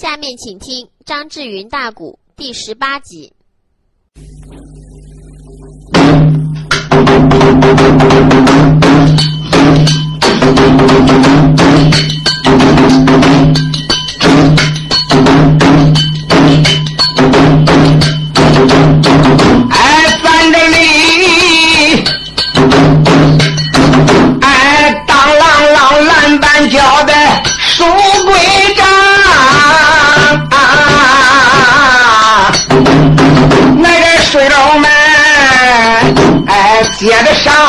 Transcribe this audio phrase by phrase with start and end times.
[0.00, 3.32] 下面请听张志云大鼓第十八集。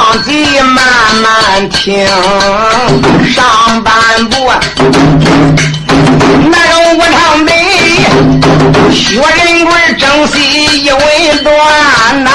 [0.10, 0.84] 着上集慢
[1.22, 2.08] 慢听，
[3.32, 3.94] 上半
[4.30, 4.52] 部
[6.50, 7.54] 那个武昌北。
[8.92, 10.98] 薛仁贵正戏一尾
[11.44, 12.32] 断呐，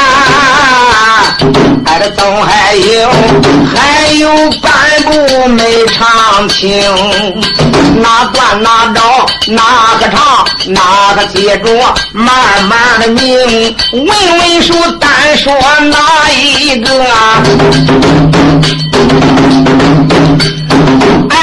[2.15, 3.11] 哎，这东还有
[3.75, 4.29] 还有
[4.61, 4.71] 半
[5.05, 6.71] 部没唱清，
[8.01, 9.01] 哪段哪着
[9.49, 12.35] 哪个唱哪个接着，慢
[12.69, 15.53] 慢的拧，问问书单说
[15.91, 16.89] 哪一个？
[21.31, 21.37] 哎，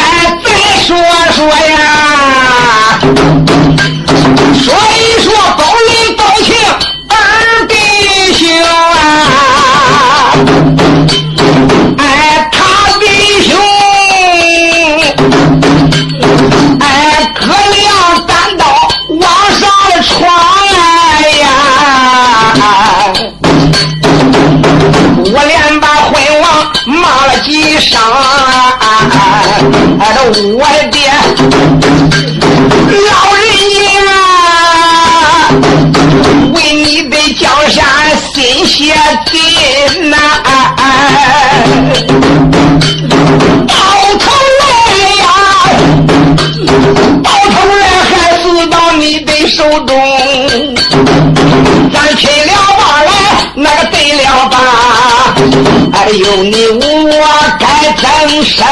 [30.33, 30.97] 我的，
[33.11, 33.43] 老人
[33.75, 33.79] 家。
[36.53, 37.83] 为你的江山
[38.33, 38.93] 心血
[39.25, 40.15] 尽呐、
[43.67, 43.73] 到
[44.19, 44.25] 头
[44.59, 44.63] 来
[45.19, 45.23] 呀，
[47.21, 49.89] 到头来还死到你的手中。
[51.93, 53.11] 咱亲了吧来，
[53.55, 54.55] 那个对了吧？
[55.93, 57.19] 哎呦，你我
[57.59, 57.65] 该
[58.01, 58.01] 怎
[58.45, 58.65] 生？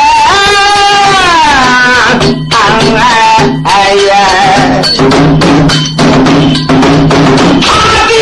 [7.62, 7.68] 他
[8.08, 8.14] 弟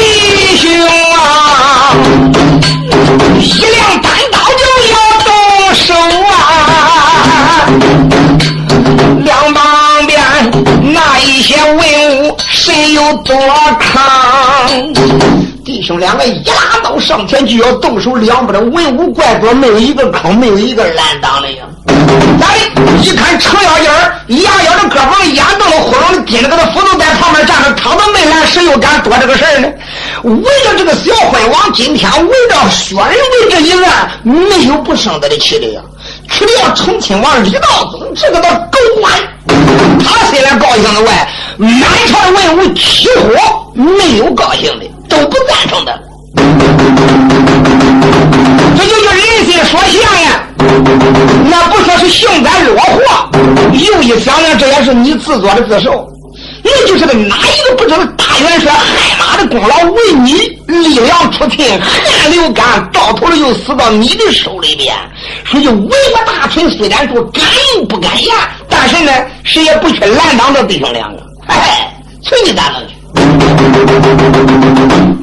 [0.57, 0.69] 兄
[1.15, 1.95] 啊，
[3.39, 5.29] 一辆单刀就要动
[5.75, 5.93] 手
[6.31, 6.35] 啊！
[9.23, 9.61] 两旁
[10.05, 10.19] 边
[10.93, 11.79] 那一些文
[12.29, 13.35] 武，谁有多
[13.79, 14.01] 抗？
[15.65, 21.65] 弟兄两个一拉刀上前就要动手，两边的文武怪多，没有一个坑，没有一个拦挡的呀！
[22.39, 22.57] 来，
[23.01, 29.67] 一看程咬金儿，牙咬着胳膊，眼瞪了，呼隆的盯着个斧头在旁边站着，躺都没来，谁又敢多这个事呢？
[30.23, 35.81] 围着这个小昏王，今天围着薛仁贵这一案，没有不生他的气的呀！
[36.31, 39.11] 去了成亲王李道宗这个的狗官，
[39.99, 41.69] 他虽然高兴的外，满
[42.07, 45.99] 朝的文武起火，没有高兴的，都不赞成的。
[48.77, 50.43] 这就叫人心所向呀！
[51.49, 53.29] 那不说是幸灾乐祸，
[53.73, 56.07] 又一想呢，这也是你自作的自受。
[56.77, 60.33] 这就是个哪一个不知道大元帅害马的功劳，为你
[60.67, 64.95] 力量出尽，汗流干，到头了又死到你的手里边。
[65.49, 67.43] 所以为我大臣虽然说敢
[67.75, 68.35] 怒不敢言，
[68.69, 69.11] 但是呢，
[69.43, 71.23] 谁也不去拦挡这弟兄两个。
[71.47, 71.91] 哎，
[72.23, 72.93] 随你咋能去？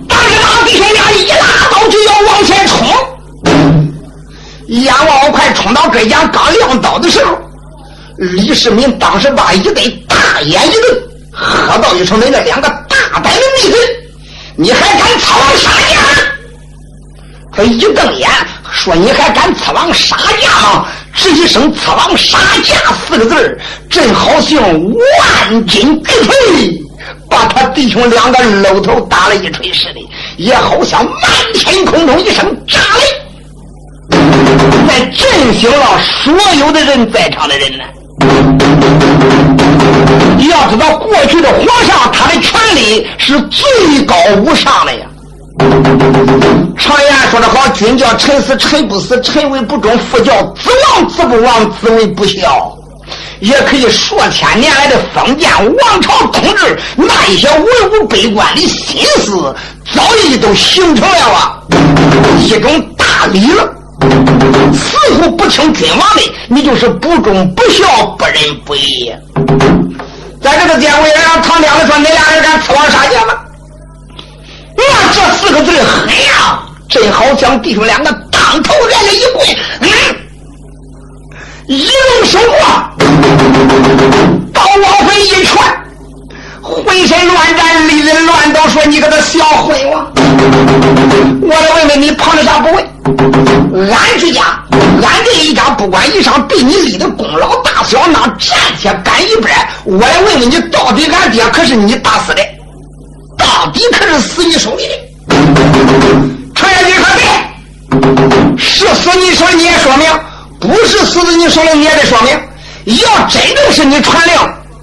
[0.09, 2.89] 当时那弟兄俩一拉刀就要往前冲。
[4.69, 7.39] 眼望快冲到跟前，刚亮刀的时候，
[8.19, 10.83] 李世民当时把一对大眼一瞪，
[11.35, 13.79] 喝道一声：“你那两个大胆的逆贼，
[14.57, 15.99] 你还敢刺王杀驾？”
[17.53, 18.29] 他一瞪眼
[18.73, 20.87] 说：“你还敢刺王杀驾吗？”
[21.17, 23.59] 这一声“刺王杀驾”四个字儿，
[23.89, 26.81] 正好像万斤巨锤，
[27.31, 30.01] 把他弟兄两个搂头打了一锤似的，
[30.37, 31.13] 也好像满
[31.55, 34.19] 天空中一声炸雷。
[34.89, 37.85] 在震醒了所有的人在场的人呢。
[40.49, 45.07] 要知道，过去的皇上他的权力是最高无上的呀。
[46.79, 52.77] 常言说得好，君叫臣死，臣不死；臣为不忠，父叫子亡，子不亡，子为不孝。
[53.41, 57.67] 也可以数千年来的封建王朝统治，那一些文
[58.01, 59.55] 武百官的心思，
[59.93, 61.59] 早已都形成了啊
[62.41, 63.69] 一种大理了。
[64.73, 68.35] 似乎不听君王的，你就是不忠不孝、不仁
[68.65, 69.13] 不义。
[70.43, 73.33] 在这个监委让唐天子说：“你俩人敢刺王杀驾吗？”
[74.77, 79.89] 那这四个字狠呀，正好将弟兄两个当头来了一跪，嗯，
[81.67, 82.57] 一路手过，
[84.53, 85.65] 把王妃一传，
[86.63, 90.13] 乱战，里人乱刀说你个他小混王。
[91.43, 92.85] 我来问问你，旁的啥不问？
[93.75, 94.63] 俺之家，
[95.03, 99.53] 俺这一家不管衣裳，对你立的功劳大小，那战铁干一半。
[99.85, 102.43] 我来问问你，到底俺爹可是你打死的？
[103.37, 104.95] 到底可是死你手里的？
[106.55, 108.57] 传下去可对？
[108.57, 110.09] 是死你手里你也说明，
[110.61, 112.31] 不是死在你手里你也得说明。
[113.03, 114.35] 要真正是你传令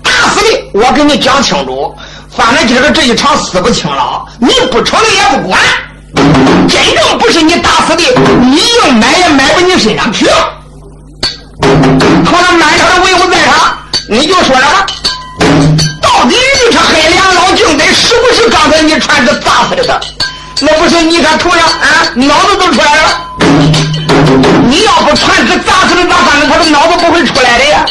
[0.03, 1.95] 打死的，我跟你讲清楚。
[2.35, 5.59] 反正今儿个这一场死不清了，你不承认也不管。
[6.67, 8.03] 真正不是你打死的，
[8.41, 10.25] 你硬买也买不你身上去。
[11.61, 13.77] 可能满朝的文武在场，
[14.09, 14.85] 你就说了，
[16.01, 19.99] 到底你这黑脸老敬德是不是刚才你传旨砸死的他？
[20.61, 23.01] 那不是你看头上啊，脑子都出来了。
[24.69, 27.85] 你要不传旨砸死的，咋反正他的脑子不会出来的呀？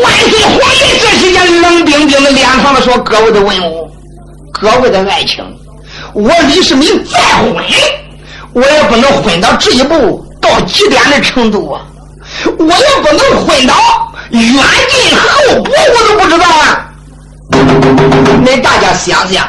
[0.00, 3.90] 万岁皇爷这时间冷冰冰的脸上的说：“各位的文武，
[4.60, 5.44] 各位的爱情，
[6.12, 7.54] 我李世民再婚，
[8.52, 11.82] 我也不能混到这一步，到极点的程度啊！
[12.58, 13.74] 我也不能混到
[14.30, 16.90] 远近后补，我都不知道啊！
[18.44, 19.48] 那大家想想，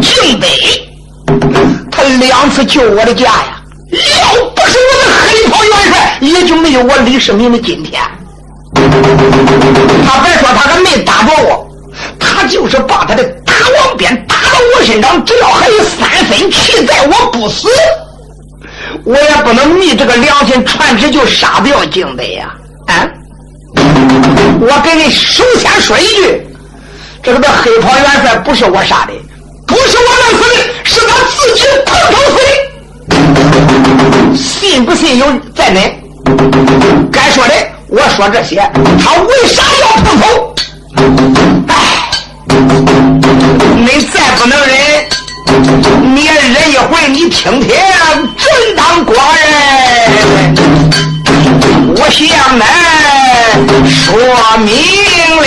[0.00, 0.48] 敬北
[1.90, 3.62] 他两次救我的家呀，
[3.92, 8.02] 要不是我的黑袍元帅，也就没有我李世民的今天。”
[8.74, 11.61] 他别说他还没打着我，
[12.18, 17.68] 他就是把他的大王鞭打到我身上，只要还有三分气在，我不死，
[19.04, 22.54] 我也不能昧这个良心传旨就杀掉敬德呀！
[22.86, 23.08] 啊！
[24.60, 26.46] 我给你首先说一句，
[27.22, 29.12] 这个黑袍元帅不是我杀的，
[29.66, 32.50] 不是我弄死的，是他自己碰头死的。
[34.36, 35.92] 信不信由在恁，
[37.10, 37.54] 该说的。
[37.94, 38.56] 我说这些，
[39.04, 40.54] 他为啥要碰头？
[43.76, 44.70] 你再不能忍，
[46.14, 47.08] 你也忍一回。
[47.08, 47.68] 你听听，
[48.38, 49.44] 真当寡人，
[51.96, 52.20] 我向
[52.58, 52.62] 恁
[53.88, 54.00] 说
[54.58, 54.66] 明
[55.42, 55.44] 了。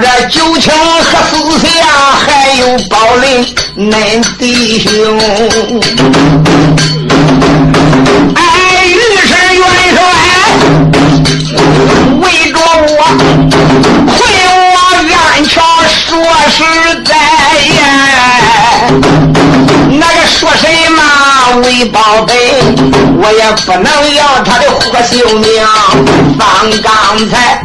[0.00, 1.68] 这九卿和四下，
[2.24, 3.44] 还有宝林
[3.76, 4.88] 恁弟兄。
[8.34, 8.40] 哎，
[8.86, 8.90] 御
[9.26, 10.00] 史元帅
[12.20, 12.54] 围着
[12.96, 13.00] 我，
[14.08, 14.12] 回
[14.48, 14.76] 我
[15.14, 15.52] 暗桥
[15.86, 16.00] 说
[16.48, 16.58] 实
[17.04, 17.10] 在
[17.76, 17.80] 呀，
[19.90, 20.98] 那个说什么
[21.64, 22.32] 为宝贝？
[23.24, 23.86] 我也不能
[24.16, 25.68] 要他的霍秀娘，
[26.38, 26.42] 放
[26.82, 26.92] 刚
[27.30, 27.62] 才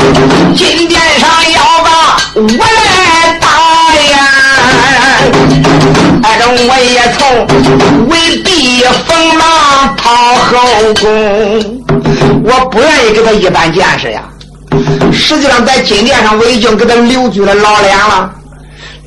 [0.56, 1.90] 金殿上要把
[2.40, 3.48] 我来打
[4.12, 4.16] 呀！
[6.22, 7.48] 反正我也从
[8.10, 10.54] 未避锋芒讨后
[11.02, 11.82] 宫，
[12.44, 14.22] 我不愿意给他一般见识呀。
[15.12, 18.30] 实际上，在金殿上我已经给他留住了老脸了。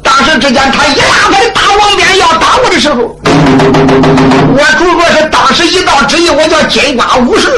[0.02, 7.48] 当时之间，他一拉他的大王鞭要打我的时候，我如果是当时一道旨意，我叫金瓜武士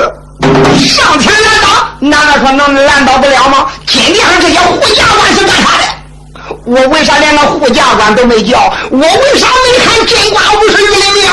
[0.78, 3.66] 上前拦挡，难道说能拦倒不了吗？
[3.86, 5.84] 金殿上这些护驾官是干啥的？
[6.66, 8.72] 我为啥连个护驾官都没叫？
[8.90, 11.32] 我为啥没喊金瓜武士于里面？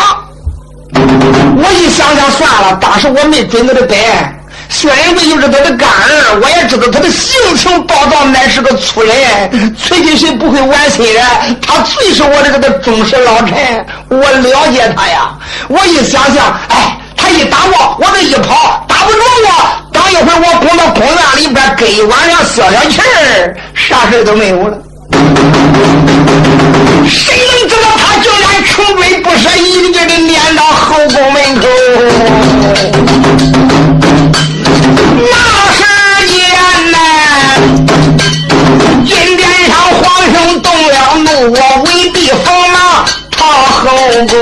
[1.58, 4.36] 我一想想，算了，当时我没准备的白。
[4.72, 9.75] 虽然我又是他的干儿，我也知道他的性情暴躁，乃是个粗人。
[9.75, 11.22] 崔金谁不会玩心的？
[11.60, 15.32] 他最是我这个的忠实老臣，我了解他呀。
[15.68, 16.99] 我一想想，哎，
[17.29, 19.48] 一打我，我这一跑，打不着我。
[19.91, 24.77] 等一会儿我滚到公园里边，给一晚上消消气儿，啥事都没有了。
[27.07, 31.67] 谁能知道他竟然穷追不舍，一个劲的撵到后宫门口？
[35.17, 35.33] 那
[35.75, 35.79] 时
[36.27, 36.38] 间
[36.91, 36.98] 呢？
[39.05, 40.01] 金殿上皇
[40.33, 43.86] 兄动了怒，我为避锋芒逃后
[44.27, 44.38] 宫，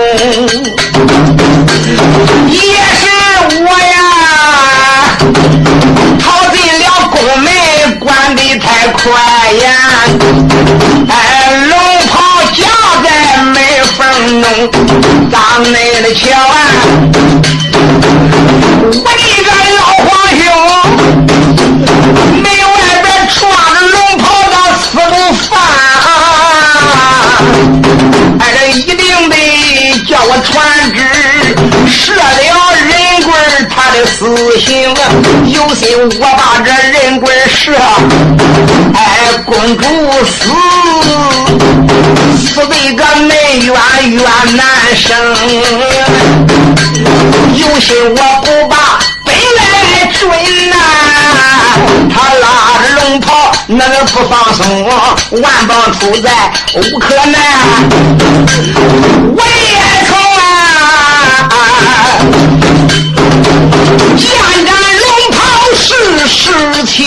[2.50, 2.58] 也
[2.98, 3.04] 是
[3.64, 4.00] 我呀，
[6.20, 7.48] 逃进了宫门，
[8.00, 9.04] 关的太快
[9.64, 9.66] 呀！
[11.10, 11.14] 哎，
[11.70, 11.72] 龙
[12.08, 12.14] 袍
[12.54, 12.58] 夹
[13.04, 13.08] 在
[13.44, 13.56] 门
[13.98, 13.98] 缝
[14.42, 14.46] 中，
[15.32, 16.58] 当内的瞧啊！
[18.94, 19.08] 我
[34.88, 35.88] 有心
[36.20, 37.74] 我把这人棍射，
[38.94, 38.98] 哎，
[39.46, 39.84] 公主
[40.26, 40.50] 死，
[42.38, 43.32] 死的个没
[43.66, 43.76] 冤
[44.12, 44.22] 冤
[44.56, 44.66] 难
[44.96, 45.06] 生。
[47.54, 49.60] 有心我不把本来
[50.18, 50.22] 准
[50.70, 50.74] 呐，
[52.10, 52.46] 他拉
[52.82, 54.62] 着龙袍那个不放松，
[55.42, 56.30] 万邦出在
[56.76, 57.38] 无可奈，
[59.36, 59.40] 我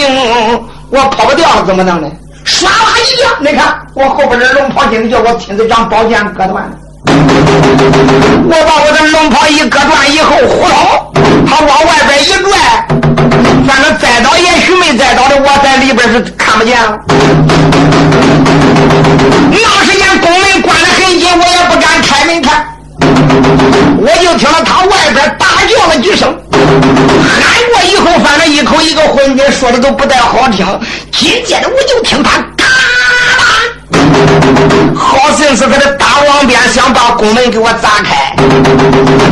[0.01, 2.09] 实情，我跑不掉了，怎么弄呢？
[2.45, 6.71] 唰啦一样，你看我后边的龙袍精叫我亲自将宝剑割断了。
[7.07, 11.13] 我把我的龙袍一割断以后，呼通，
[11.47, 12.59] 他往外边一拽，
[13.67, 16.99] 反正栽倒也许没栽倒的，我在里边是看不见了。
[19.53, 22.67] 那时间宫门关得很紧，我也不敢开门看。
[24.03, 27.39] 我就听到他外边大叫了几声，喊
[27.73, 30.67] 过以后，反正一口一个混音，说的都不太好听。
[31.13, 32.65] 紧接着我就听他嘎
[34.95, 38.35] 好像是他的大王鞭想把宫门给我砸开，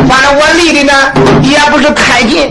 [0.08, 0.92] 反正我离的呢
[1.42, 2.48] 也不是太近，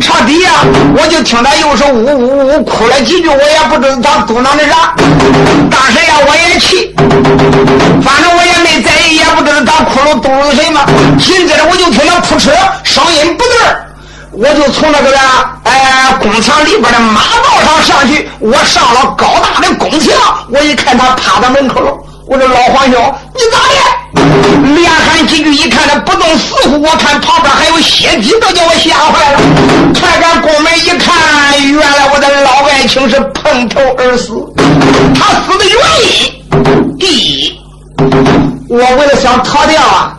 [0.00, 0.50] 朝底下
[0.96, 4.94] 我就听他又是呜呜呜哭了几句，我也不知道他嘟囔的啥。
[5.70, 6.94] 当时呀我也气，
[8.02, 10.80] 反正我也没在意，也不知道他哭了嘟囔什么。
[11.18, 12.50] 紧接着我就听他扑哧
[12.82, 13.85] 声音不对
[14.38, 15.10] 我就从那个
[15.64, 20.12] 哎宫墙里边的马道上上去，我上了高大的宫墙，
[20.50, 21.90] 我一看他趴在门口了。
[22.26, 24.74] 我说老黄兄，你咋的？
[24.74, 29.40] 连喊几句，一看他不动似乎，我看旁边还有血迹，都叫我吓坏了。
[29.94, 31.14] 开开宫门一看，
[31.62, 34.34] 原来我的老爱卿是碰头而死。
[35.14, 37.58] 他死的原因，第一，
[38.68, 40.14] 我为了想逃掉啊，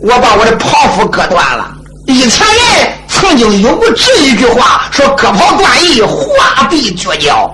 [0.00, 1.66] 我把我的袍服割断了。
[2.06, 2.92] 以前人
[3.22, 7.48] 曾经有过这一句话，说割袍断义，画地绝交。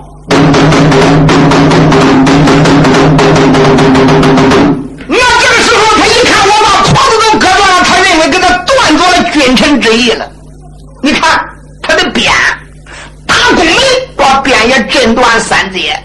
[5.07, 10.27] 那这个时候，他一看我把袍子都割断了，他认为给他断绝了君臣之义了。
[11.03, 11.39] 你看
[11.83, 12.33] 他的鞭，
[14.19, 15.97] 把鞭也震断三截，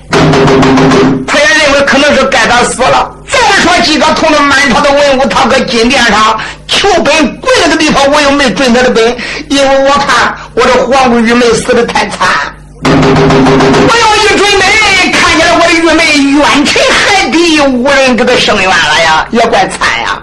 [1.27, 3.11] 他也认为可能是该他死了。
[3.29, 9.17] 再说几个同着满朝的文武，他搁金殿上求本跪那个地方，我又没准他的本，
[9.51, 12.29] 因为我看我这皇姑玉梅死的太惨。
[12.85, 20.23] 我要一准备，看见了我的玉梅冤沉海底，无人给他伸冤了呀，也怪惨呀。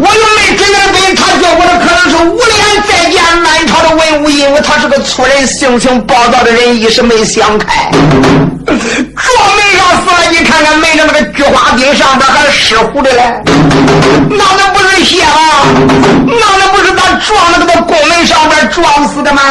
[0.00, 0.60] 我又没准
[0.92, 2.54] 备，他叫我的可能是无脸
[2.88, 7.90] 再见满朝的文武，因为他是个粗人，性情暴躁的人，一时没想开。
[8.66, 8.76] 撞
[9.54, 13.42] 门上死了，你看看门上那个菊花钉上边还湿乎的嘞，
[14.30, 15.30] 那那不是血吗？
[16.26, 19.42] 那那不是他撞那个宫门上边撞死的吗？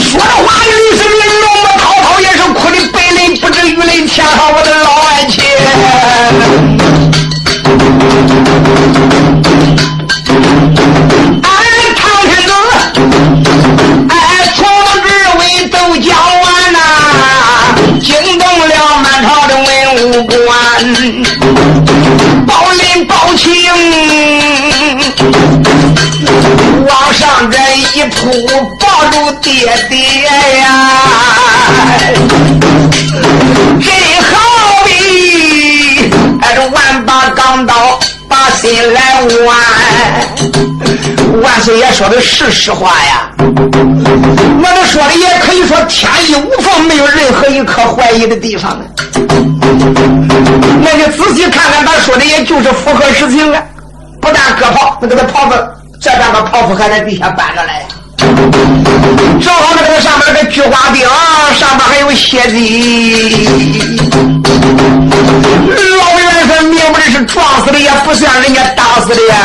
[0.00, 0.46] 说的话，
[38.86, 39.28] 来剜。
[41.42, 48.84] 万岁爷说的是实话呀，我这说的也可以说天衣无缝，没有任何一颗怀疑的地方呢。
[50.82, 53.62] 那你仔细看看，他说的也就是符合实情啊！
[54.20, 55.68] 不但割袍，那个他袍子。
[56.00, 57.86] 这半个袍服还在地下搬着来呀，
[59.40, 61.04] 正好那个上面那个菊花钉
[61.58, 63.48] 上面还有血迹。
[65.98, 69.36] 老爷这明不是撞死的，也不像人家打死的呀。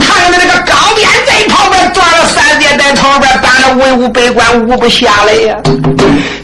[0.00, 5.56] 看着那个钢鞭在旁边断了三截，在旁边搬了文武百官无不下来呀。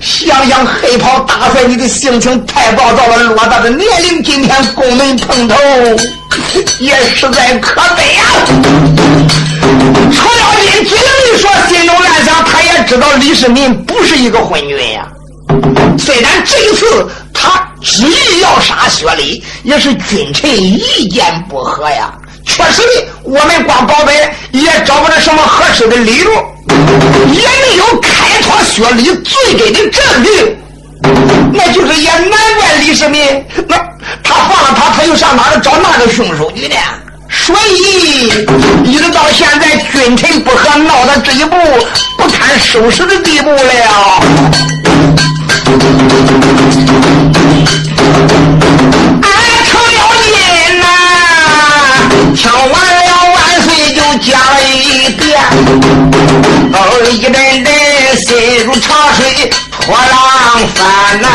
[0.01, 5.57] 想想黑袍大帅，你的性情太暴躁了，偌大的年龄，今天宫门碰头。
[6.79, 8.25] 也实在可悲呀！
[10.13, 15.05] 程咬金嘴里说，心中暗想，他也知道李世民不是一个昏君呀。
[15.99, 22.13] 虽然这一次他执意要杀薛礼，也是君臣意见不合呀。
[22.45, 26.31] 确实的，我们光宝贝也找不着什么合适的理由，
[27.33, 30.57] 也没有开脱薛礼罪根的证据。
[31.53, 33.77] 那就是也难怪李世民，那
[34.23, 36.77] 他放了他，他又上哪儿找那个凶手去呢？
[37.29, 38.29] 所以
[38.85, 41.57] 一直到现在，君臣不和，闹到这一步，
[42.17, 44.23] 不堪收拾的地步了。
[45.67, 45.75] 俺
[49.67, 50.31] 程咬金
[50.81, 50.87] 呐，
[52.37, 53.99] 听完了万岁就
[54.31, 55.25] 讲了一遍，
[56.73, 56.75] 哦，
[57.11, 57.69] 一阵阵
[58.25, 58.27] 心
[58.65, 59.51] 如潮水
[59.87, 60.15] 波浪
[60.73, 60.79] 翻
[61.21, 61.27] 呐，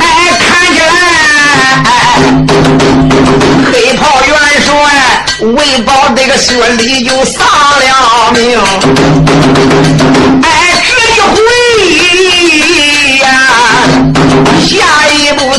[0.00, 0.04] 哎，
[0.38, 0.92] 看起来
[3.72, 4.30] 黑袍元
[4.66, 4.68] 帅
[5.54, 8.58] 为保这个薛礼就丧了命，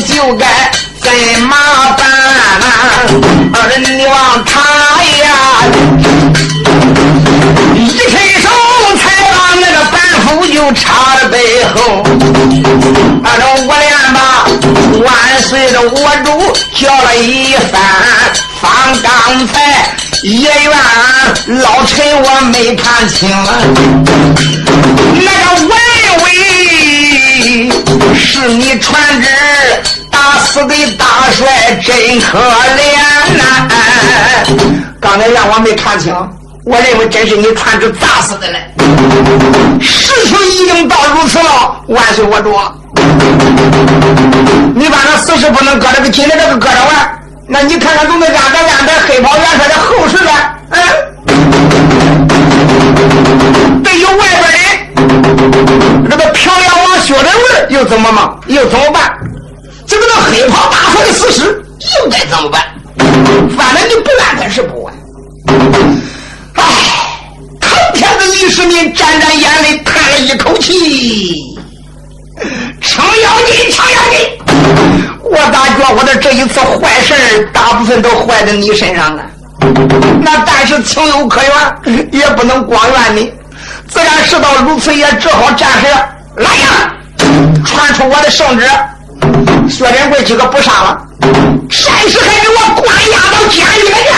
[0.06, 0.46] 就该
[1.00, 1.10] 怎
[1.42, 1.56] 么
[1.96, 2.04] 办？
[3.52, 4.52] 二娘他
[5.22, 5.26] 呀，
[7.74, 8.44] 一伸手
[8.96, 9.94] 才把那个板
[10.26, 10.82] 斧就插
[11.20, 11.34] 在背
[11.74, 11.74] 后，
[13.22, 14.16] 二这我连把
[15.04, 15.06] 万
[15.42, 15.94] 岁的我
[16.24, 16.26] 主
[16.74, 17.74] 叫了一番，
[18.60, 18.62] 方
[19.02, 19.52] 刚才
[20.22, 20.30] 也
[20.64, 20.70] 怨
[21.62, 23.28] 老臣我没看清，
[25.14, 25.70] 那个文
[26.24, 26.26] 威
[28.14, 29.28] 是你传旨。
[30.44, 32.82] 死的大帅真可怜
[33.36, 33.66] 呐！
[35.00, 36.14] 刚才让我没看清，
[36.64, 38.70] 我认为真是你传旨砸死的嘞。
[39.80, 42.54] 事情已经到如此了，万岁我主，
[44.74, 50.30] 你把那死事不能搁这个今天这个搁着玩，那你看看，都能按着按着黑袍元帅的后事了，
[50.70, 50.78] 嗯？
[53.82, 54.62] 对于外边人，
[56.08, 58.36] 这个平凉王薛仁贵又怎么嘛？
[58.46, 59.10] 又怎么办？
[59.94, 61.62] 这个那黑袍大帅的死尸
[62.02, 62.62] 应该怎么办？
[63.56, 64.94] 反正你不安他是不安。
[66.54, 66.64] 唉，
[67.60, 71.40] 唐天子李世民沾沾眼泪，叹了一口气。
[72.80, 74.18] 程咬金，程咬金，
[75.22, 79.22] 我咋觉我的这一次坏事大部分都坏在你身上了？
[80.20, 81.40] 那但是情有可
[81.84, 83.32] 原，也不能光怨你。
[83.88, 85.86] 自然事到如此，也只好暂时
[86.34, 86.92] 来呀，
[87.64, 88.68] 传出我的圣旨。
[89.68, 90.98] 薛仁贵几个不杀了，
[91.68, 94.08] 暂时还给我关押到监狱里去。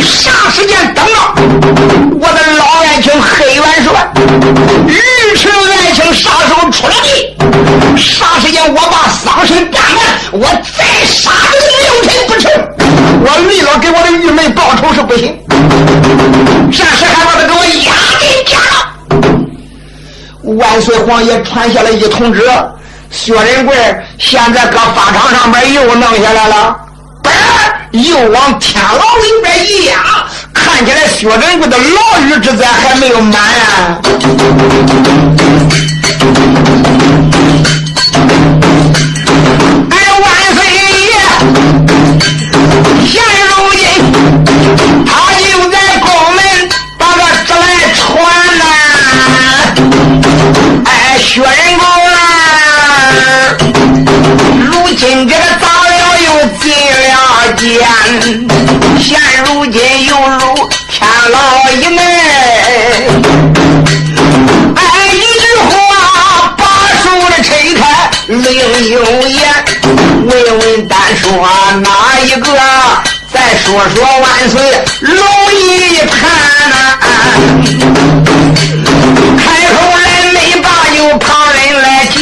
[0.00, 1.34] 啥时间等到
[2.20, 4.12] 我的老爱卿黑元帅、
[4.86, 4.92] 尉
[5.36, 7.36] 迟爱卿杀手出了地，
[7.96, 9.98] 啥时间我把丧事办完，
[10.32, 10.46] 我
[10.76, 12.50] 再杀这个六臣不成？
[13.20, 15.38] 我为了给我的玉梅报仇是不行。
[16.70, 18.74] 暂时还把他给我押进监牢。
[20.56, 22.42] 万岁皇爷传下了一通知。
[23.10, 23.76] 薛仁贵
[24.18, 26.76] 现在搁法场上边又弄下来了，
[27.22, 27.32] 本
[28.02, 33.98] 又往天牢里边一压，看起来薛仁贵的牢狱之灾还没有满啊！
[73.80, 74.58] 我说万岁
[75.02, 75.14] 龙
[75.54, 76.18] 一盘
[76.68, 76.98] 呐，
[79.38, 79.40] 开
[79.72, 82.18] 口来没把有旁人来叫，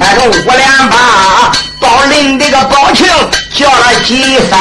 [0.00, 3.06] 哎，这五连把宝林这个宝庆
[3.54, 4.58] 叫了几番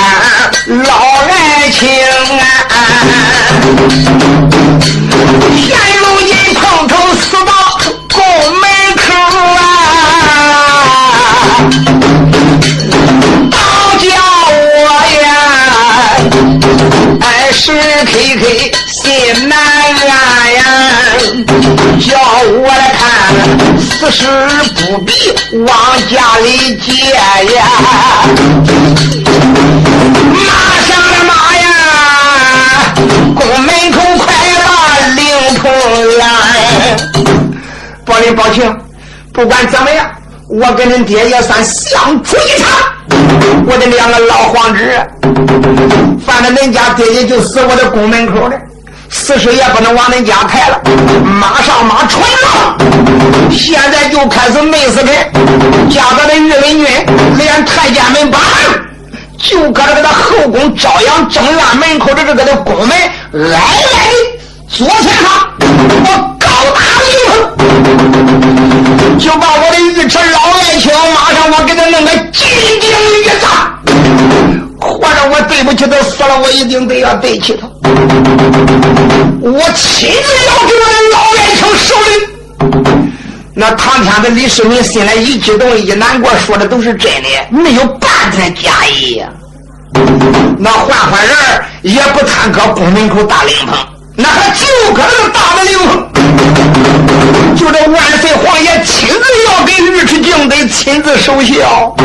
[24.05, 24.27] 此事
[24.75, 25.11] 不必
[25.57, 25.67] 往
[26.11, 26.91] 家里借
[27.55, 27.65] 呀。
[30.45, 30.47] 马
[30.85, 31.65] 上的马呀，
[33.33, 34.25] 宫门口快
[34.63, 34.67] 把
[35.15, 35.71] 灵通
[36.19, 36.23] 来。
[38.05, 38.79] 宝林宝庆，
[39.33, 40.07] 不管怎么样，
[40.49, 42.69] 我跟恁爹也算相处一场。
[43.65, 45.01] 我的两个老皇侄，
[46.23, 48.55] 反正恁家爹爹就死我的宫门口了，
[49.09, 50.79] 死尸也不能往恁家抬了，
[51.23, 52.74] 马上马传了，
[53.51, 55.11] 现在就开始闷死他，
[55.89, 56.85] 加咱的岳文君，
[57.37, 58.39] 连太监们把
[59.37, 64.15] 就搁这个他后宫朝阳正院门口的这个的宫门挨挨的
[64.67, 65.25] 左前方，
[65.59, 66.07] 我
[66.39, 67.33] 高打一碰，
[69.19, 71.33] 就把我的尉迟老爱卿马
[72.31, 72.43] 进
[72.81, 72.89] 京
[73.21, 73.43] 一战，
[74.79, 77.67] 或者我对不起他死了，我一定得要对起他。
[79.41, 82.34] 我亲自要给我的老元成守灵。
[83.57, 89.23] 那唐天子李世民心里一激动一难过，说的都是真的，没有半点假意。
[90.59, 91.35] 那换换人
[91.81, 93.77] 也不贪搁宫门口大灵棚，
[94.17, 99.15] 那还就搁那个大的灵棚，就这万岁皇爷亲自
[99.45, 101.95] 要给尉迟敬德亲自守孝。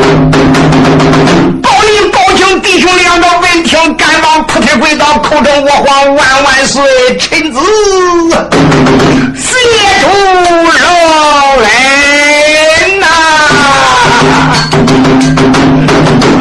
[1.60, 6.82] 报应报请弟兄两个闻听，赶忙扑贴跪倒，叩称我皇万万岁，
[7.18, 7.58] 臣子
[9.40, 9.48] 谢
[10.02, 10.06] 主
[10.78, 13.06] 饶人呐。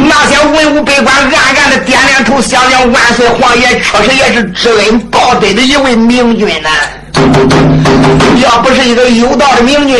[0.06, 6.68] 那些文武百官暗暗的点点头，想想万岁皇爷确实也是知恩报德的一位明君呐。
[8.42, 9.98] 要不是一个有道的明君，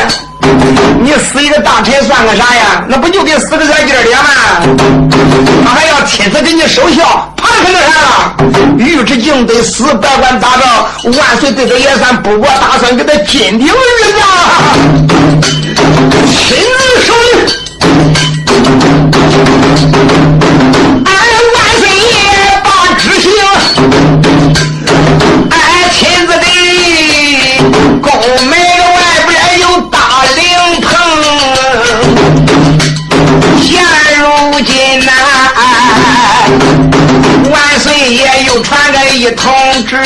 [1.02, 2.84] 你死一个大臣算个啥呀？
[2.88, 4.28] 那不就跟死个小鸡儿的吗？
[5.64, 8.08] 他还要亲自给你守孝，什么啥了？
[8.78, 13.72] 尉迟敬得死，百官打仗，万岁对他也算不过，打算给他金鼎玉子，
[16.26, 17.34] 亲自守灵。
[38.48, 39.52] 又传来一通
[39.86, 40.02] 知呀，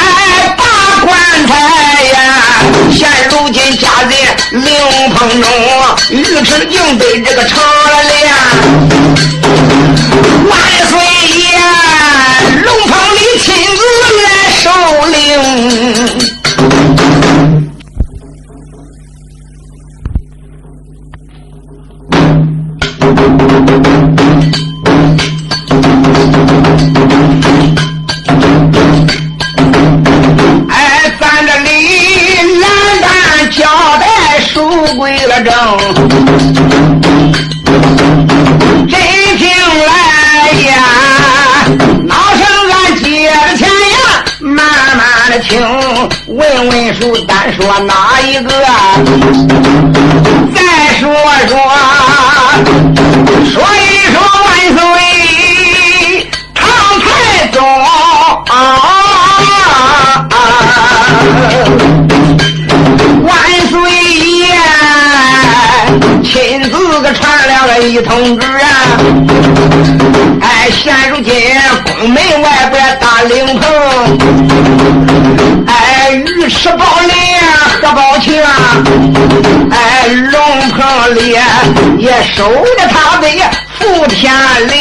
[0.00, 0.64] 哎，打
[1.04, 1.54] 棺材
[2.12, 2.18] 呀！
[2.90, 4.10] 现如今家在
[4.50, 4.66] 灵
[5.14, 5.48] 棚中，
[6.10, 9.43] 尉迟敬德这个长了脸。
[82.22, 83.28] 守着他的
[83.78, 84.32] 福天
[84.68, 84.74] 灵。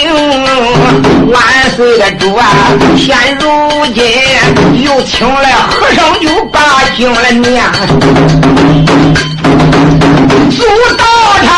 [1.31, 1.41] 万
[1.75, 2.45] 岁的主啊，
[2.97, 4.03] 现如今
[4.83, 6.59] 又请来和尚，就把
[6.95, 7.63] 经来念。
[10.51, 10.63] 主
[10.97, 11.03] 道
[11.43, 11.49] 场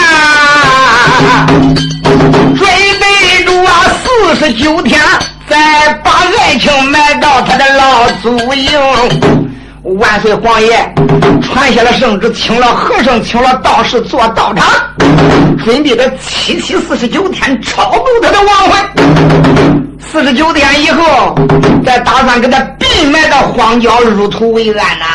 [0.00, 1.46] 啊，
[2.56, 2.66] 准
[3.00, 3.70] 备着啊，
[4.02, 4.98] 四十九天
[5.48, 8.70] 再把爱情埋到他的老祖营。
[9.82, 10.94] 万岁皇爷
[11.42, 14.66] 传下了圣旨，请了和尚，请了道士做道场，
[15.64, 19.98] 准备着七七四十九天超度他的亡魂。
[20.00, 21.34] 四十九天以后，
[21.84, 25.06] 再打算给他闭埋到荒郊，入土为安呐。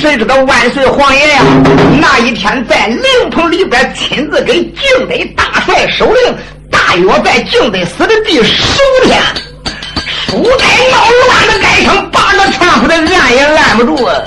[0.00, 1.40] 谁知道万岁皇爷呀，
[2.00, 6.34] 那一天在灵棚里边亲自给敬德大帅守灵，
[6.70, 9.20] 大约在敬德死的第十五天，
[10.28, 14.22] 书斋闹乱的改成八个窗户的按也按不住啊，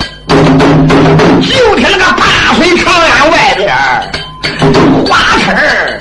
[1.40, 3.68] 就听那个大水长安外边
[5.06, 5.98] 花车儿，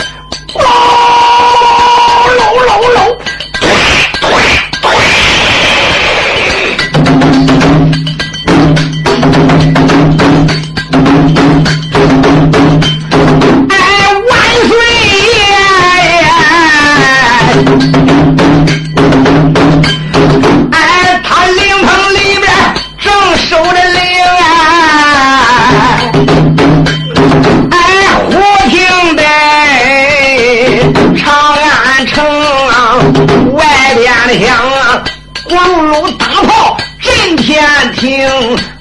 [35.94, 37.62] 有大炮震天
[37.98, 38.26] 听，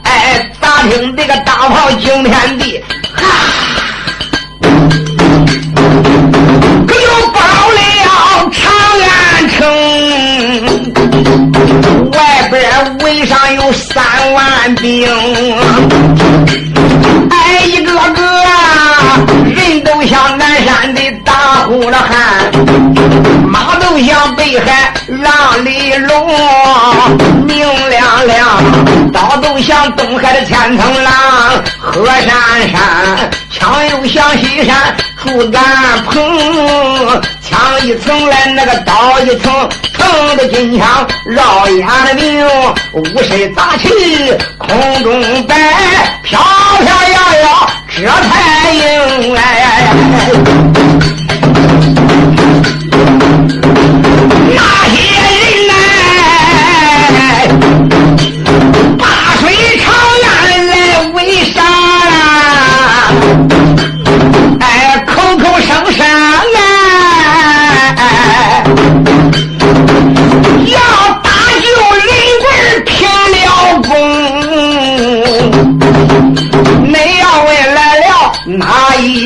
[0.04, 2.80] 哎，打听这个大炮惊天地，
[3.16, 3.24] 哈，
[6.86, 7.80] 可就宝了？
[8.52, 9.58] 长安城
[12.12, 15.08] 外边围上有三万兵，
[17.28, 18.22] 哎，一个个，
[19.48, 21.32] 人都像南山的大
[21.66, 22.52] 呼了喊，
[23.48, 24.94] 马都像北海。
[25.90, 28.46] 浪里龙，明亮亮；
[29.12, 31.12] 刀都像东海的千层浪，
[31.79, 32.81] 河山山；
[33.50, 35.62] 枪又像西山竹竿
[36.05, 42.46] 棚，枪一层来那个刀一层，疼的金枪绕眼的明，
[42.92, 43.88] 五声杂气
[44.59, 45.57] 空中摆，
[46.22, 46.38] 飘
[46.85, 49.40] 飘摇摇这才应来。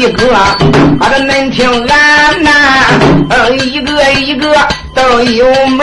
[0.04, 0.34] 一个？
[0.34, 0.54] 啊，
[1.00, 2.50] 这恁听俺呐，
[3.56, 4.54] 一个一个
[4.94, 5.80] 都有名。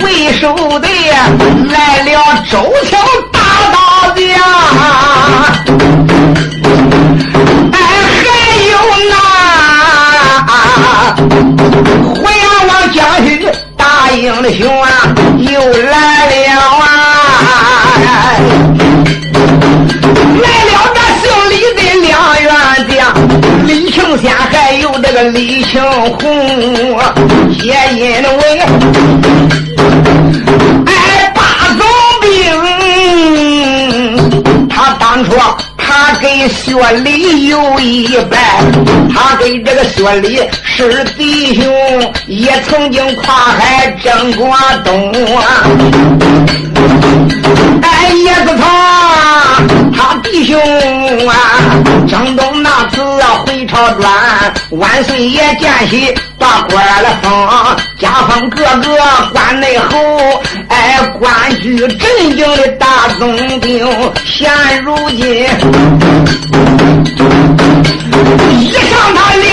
[0.00, 0.88] 为首的
[1.70, 2.10] 来了
[2.50, 2.58] 周
[2.90, 2.98] 桥
[3.30, 3.38] 大
[3.72, 3.76] 刀
[4.16, 4.20] 匠，
[7.72, 7.74] 哎，
[8.18, 8.20] 还
[8.72, 8.74] 有
[9.10, 9.14] 那
[12.20, 13.30] 淮阳王将军
[13.76, 14.20] 大英
[14.58, 14.88] 雄啊，
[15.38, 15.50] 又
[15.84, 15.94] 来
[16.26, 16.34] 了
[16.80, 16.84] 啊！
[25.32, 26.20] 李青红，
[27.62, 28.60] 也因为
[30.86, 30.90] 爱
[31.34, 31.40] 八
[31.78, 31.80] 总
[32.20, 32.28] 兵，
[34.68, 35.30] 他当初
[35.78, 38.36] 他给薛礼有一拜，
[39.14, 41.64] 他跟这个薛礼是弟兄，
[42.26, 45.64] 也曾经跨海征过东啊。
[47.82, 48.68] 哎，叶子堂，
[49.96, 50.60] 他弟兄
[51.26, 51.32] 啊，
[52.06, 52.61] 征东
[52.94, 53.02] 那次
[53.46, 54.12] 回朝转，
[54.70, 58.98] 万岁爷见喜把官儿了封，家封各个
[59.32, 63.88] 关内侯，哎，官居正经的大总兵，
[64.26, 64.50] 现
[64.82, 65.46] 如今。
[68.60, 69.50] 一上他领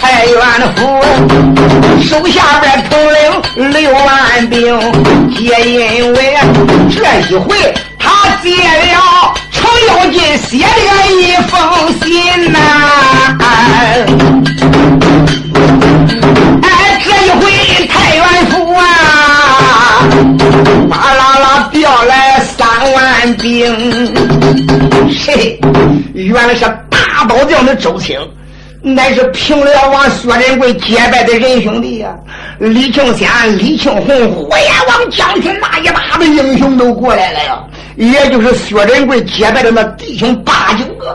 [0.00, 0.40] 太原
[0.74, 0.80] 府，
[2.02, 4.80] 手下边统领六万兵，
[5.30, 6.36] 皆因为
[6.90, 8.08] 这一回他
[8.42, 10.66] 接了程咬金写的
[11.12, 11.60] 一封
[12.02, 12.58] 信呐、
[13.40, 14.06] 哎，
[17.04, 18.82] 这一回太原府啊，
[20.90, 25.60] 哗啦啦调来三万兵，谁？
[26.14, 28.18] 原来是大刀匠的周青，
[28.82, 32.16] 乃是平辽王薛仁贵结拜的仁兄弟呀、
[32.58, 37.58] 李庆先、李庆红、火焰王将军那一大的英雄都过来了呀。
[37.96, 41.14] 也就是薛仁贵结拜的那弟兄八九个，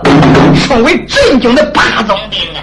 [0.68, 2.62] 称为镇京的八总兵啊。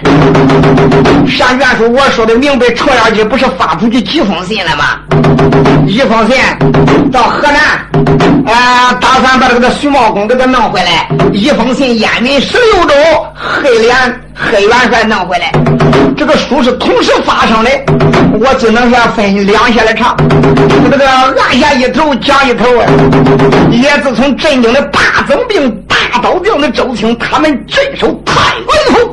[1.27, 4.99] 上元书我说的明白，程咬金不是发出去几封信了吗？
[5.85, 6.37] 一封信
[7.11, 12.95] 到河南，啊、打算把这个徐茂公给他弄回来；一封信燕云十六州
[13.35, 15.51] 黑脸黑元帅弄回来。
[16.15, 17.71] 这个书是同时发生的，
[18.39, 20.15] 我只能说分两下来唱。
[20.89, 22.85] 这个按下一头讲一头啊，
[23.71, 29.12] 也自从镇京的大总兵大刀将的周青，他们镇守太原府，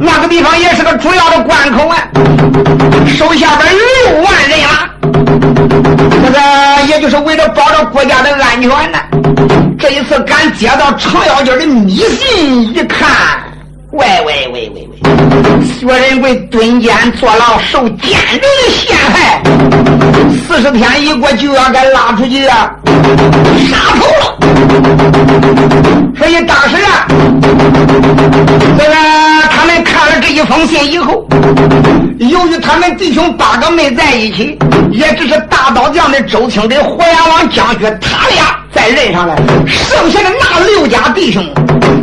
[0.00, 1.96] 那个地方也是个主要的关口啊，
[3.06, 4.88] 手下边六万人马，
[6.24, 6.38] 这个
[6.88, 8.98] 也就是为了保证国家的安全呢。
[9.78, 13.08] 这一次敢接到程咬金的密信，一看。
[13.92, 14.88] 喂喂喂喂！
[15.78, 19.42] 薛仁贵蹲监坐牢，受奸人的陷害，
[20.46, 22.70] 四十天一过就要该拉出去啊，
[23.68, 24.38] 杀头了。
[26.16, 27.06] 所以当时啊，
[28.78, 28.94] 这个
[29.50, 31.26] 他们看了这一封信以后，
[32.18, 34.58] 由于他们弟兄八个没在一起，
[34.92, 39.36] 也只是大刀匠的周青跟火焰王将军他俩在任上了，
[39.66, 41.44] 剩下的那六家弟兄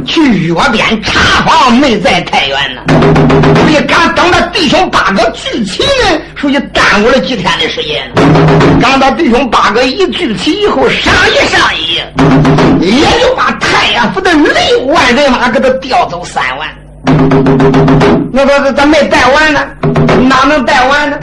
[0.06, 2.82] 去约边查访，没在太原呢。
[3.56, 8.12] 所以赶等到弟兄八个聚齐呢，属于耽误了几天的时间。
[8.82, 12.02] 等到弟兄八个一聚齐以后，商议商议，
[12.80, 16.68] 也就把太原府的六万人马给他调走三万。
[18.32, 19.60] 那说这咱没带完呢，
[20.28, 21.18] 哪能带完呢？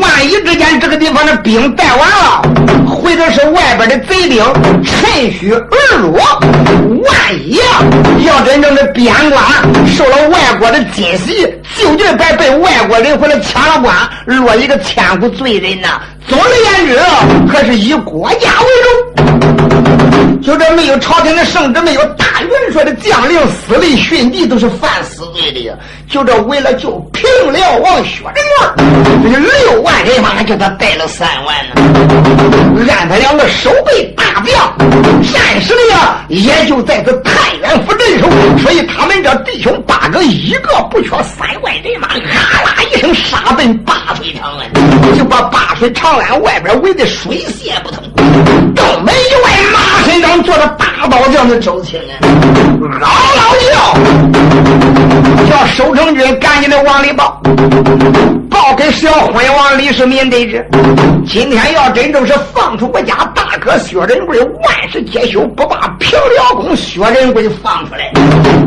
[0.00, 2.42] 万一之间这个地方的兵带完了，
[2.88, 4.42] 回头是外边的贼兵
[4.82, 6.18] 趁虚而入。
[6.84, 7.58] 万一
[8.24, 9.42] 要真正的边关
[9.86, 15.88] 受了外国的侵袭，就就该被外国人回来抢了官，落一个千古罪人呢。
[16.26, 16.98] 总而言之，
[17.52, 19.13] 还是以国家为重。
[20.44, 25.74] 就这没有朝廷的圣旨，没有大元帅的将领，死里殉地都是犯死罪的呀。
[26.10, 28.34] 就这为了救平辽王薛仁
[28.76, 31.80] 贵，这六万人马还叫他带了三万呢。
[32.90, 34.76] 按他两个守备大将，
[35.32, 38.28] 战时的呀，也就在这太原府镇守。
[38.58, 48.04] 所以他们这弟兄八个，一个不缺三万人马，啊啦一声杀奔八水长安，就把八水长安外边围的水泄不通。
[48.76, 52.18] 东门一外，马身上坐着大刀匠的周青来，
[52.80, 53.94] 嗷嗷叫，
[55.48, 57.40] 叫守城军赶紧的往里报，
[58.50, 60.68] 报给小昏王李世民得知，
[61.24, 68.10] 今天要真正是放出我家大哥薛仁贵，万事皆休，不把平辽公薛仁贵放出来，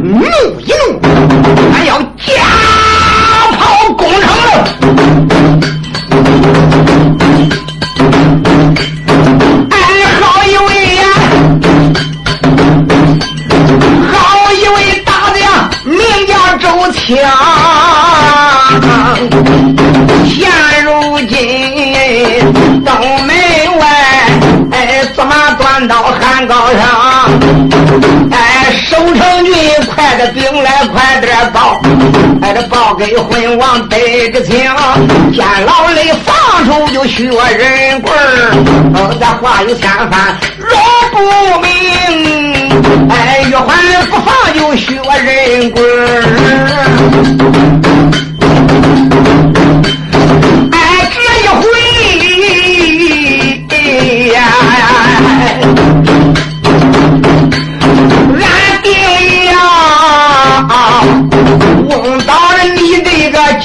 [0.01, 0.23] 怒
[0.61, 1.01] 一怒，
[1.73, 2.31] 俺要加
[3.59, 4.63] 炮攻城了。
[17.07, 17.15] 枪，
[20.25, 20.49] 现
[20.83, 21.37] 如今
[22.83, 22.93] 东
[23.25, 23.33] 门
[23.79, 23.87] 外，
[24.73, 26.81] 哎，坐马端刀喊高声，
[28.29, 29.55] 哎，守城军
[29.95, 31.79] 快点兵来，快点报，
[32.41, 34.57] 哎，这报给昏王得个情，
[35.33, 37.23] 见老雷放出就削
[37.57, 40.77] 人棍儿，这话有千番，若
[41.13, 41.15] 不
[41.61, 42.36] 明，
[43.09, 43.75] 哎，玉环
[44.09, 47.86] 不放就雪人滚儿。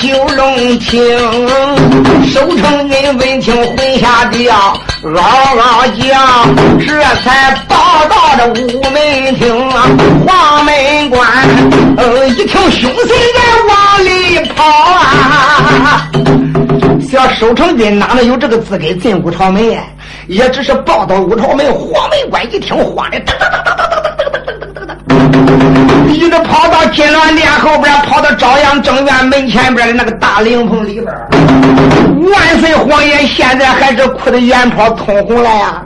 [0.02, 1.00] 九龙亭，
[2.26, 4.52] 守城军闻听混下吊，
[5.04, 5.22] 嗷
[5.54, 6.18] 嗷叫，
[6.80, 7.76] 这才报
[8.08, 9.70] 到这午门厅，
[10.26, 11.24] 黄门关，
[11.96, 16.10] 呃，一听凶神在往里跑啊！
[17.08, 19.84] 小守城军哪能有这个资格进五朝门呀？
[20.26, 23.54] 也只是报到五朝门，黄门关一听，慌的噔噔
[24.18, 24.82] 噔噔噔噔噔噔噔噔
[25.76, 31.06] 噔，一直跑到金銮殿后边，跑到朝阳正院门前边的那个大灵棚里边。
[32.30, 35.82] 万岁皇爷现在还是哭的眼泡通红了呀！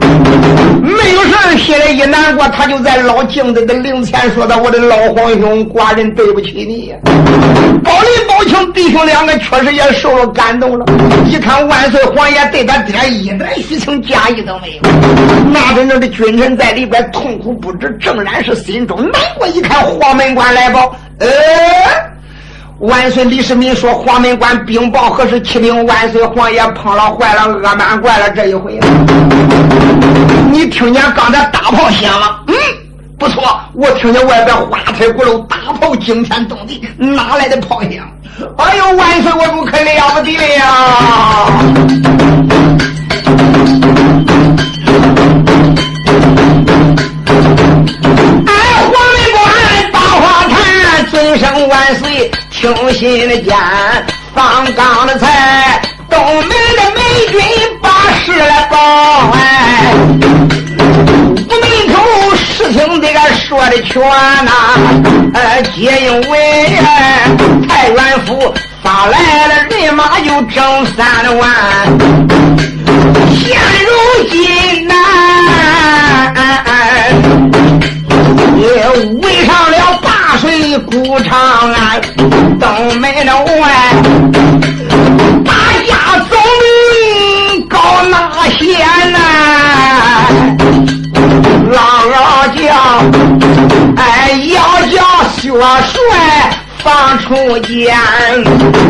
[0.83, 6.95] 没有事心里一难过，他就在老镜子的灵前说道：“我的老皇兄，寡人对不起你。”
[7.83, 10.85] 包里包青弟兄两个确实也受了感动了。
[11.25, 14.83] 一看万岁皇爷对他爹一点虚情假意都没有，
[15.53, 19.47] 那真正的君臣在里边痛苦不止，正然是心中难过。
[19.49, 21.27] 一看皇黄门关来报，呃。
[22.79, 23.25] 万岁！
[23.25, 28.31] 李世民说：“黄门关禀报何时起兵？”万岁皇爷碰了坏了，恶满怪了。
[28.31, 28.79] 这一回，
[30.53, 32.41] 你听见刚才大炮响了？
[32.47, 32.55] 嗯，
[33.19, 37.91] 不错，我听见外边花台鼓楼，大炮惊天动地，哪来的炮响？
[38.59, 40.47] 哎呦，万岁，我不可了不得了
[42.51, 42.56] 哎，
[51.39, 52.31] 声万岁。
[52.51, 53.55] 听信的间，
[54.35, 57.39] 放刚的财，东门的美军
[57.83, 57.89] 把
[58.25, 59.95] 事来报哎。
[61.37, 61.63] 五门
[61.95, 64.51] 口事情这个说的全呐，
[65.35, 66.79] 呃，皆因为
[67.69, 71.45] 太原府发来了人马就整三万，
[73.37, 73.45] 现
[73.85, 73.91] 如
[74.31, 74.95] 今呐，
[78.57, 78.65] 也
[79.21, 79.36] 围
[80.47, 81.37] 上了八水古长
[81.73, 82.01] 安。
[82.59, 83.95] 东门的外，
[85.45, 85.53] 大
[85.87, 85.93] 家
[86.29, 86.39] 总
[87.69, 87.79] 高
[88.09, 88.15] 那
[88.51, 88.77] 些
[89.11, 89.19] 呐，
[91.73, 91.77] 嗷
[92.13, 92.17] 嗷
[92.57, 92.63] 叫，
[93.97, 94.05] 哎，
[94.47, 94.97] 要叫
[95.37, 95.95] 薛帅
[96.87, 97.93] 放出监，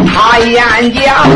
[0.07, 1.26] 他演讲，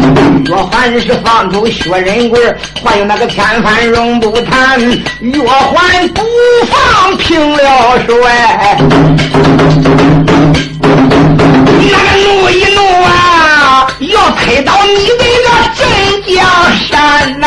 [0.44, 2.38] 若还是放出薛仁贵，
[2.84, 4.78] 还有那个天翻容不谈，
[5.20, 6.20] 若还不
[6.70, 8.76] 放平了帅。
[11.90, 15.80] 那个怒一怒啊，要推到你这个镇
[16.28, 16.36] 江
[16.90, 17.46] 山呐！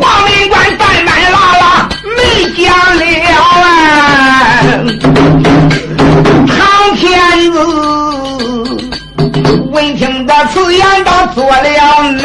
[0.00, 0.33] 黄门关
[7.50, 7.58] 子
[9.72, 12.22] 闻听这此言倒做了难。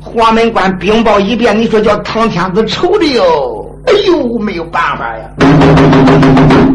[0.00, 3.62] 黄门关禀报一遍，你说叫唐天子愁的哟。
[3.86, 5.28] 哎呦，没有办法呀！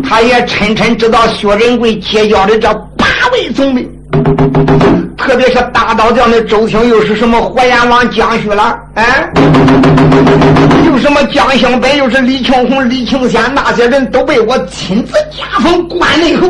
[0.08, 3.90] 他也沉沉知道薛仁贵结交的这八位总兵，
[5.22, 8.78] 特别是大刀将的周兴，又是什么火焰王江旭了？
[8.96, 9.32] 哎，
[10.86, 16.48] 又什么江兴本，又是李庆红、李庆仙，那些人都被我亲自加封关内后。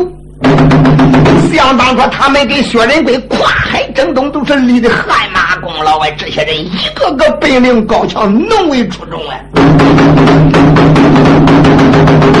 [1.52, 6.08] 想当初他们跟薛仁贵跨海征东，都是立的汗马功劳啊！
[6.16, 9.36] 这些人一个个本领高强，能为出众啊！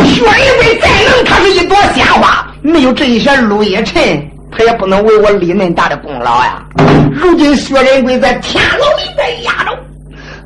[0.06, 4.18] 薛仁贵再能，他是一朵鲜花，没有这一些陆叶臣，
[4.52, 6.62] 他也不能为我立恁大的功劳呀！
[7.10, 9.76] 如今薛仁贵在天牢里边压着。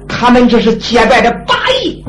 [0.08, 2.04] 他们这是结拜的八义，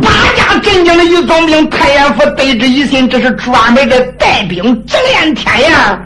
[0.00, 5.98] 八家镇江的御总兵太原府得知一信，这是专门的带兵直连天呀。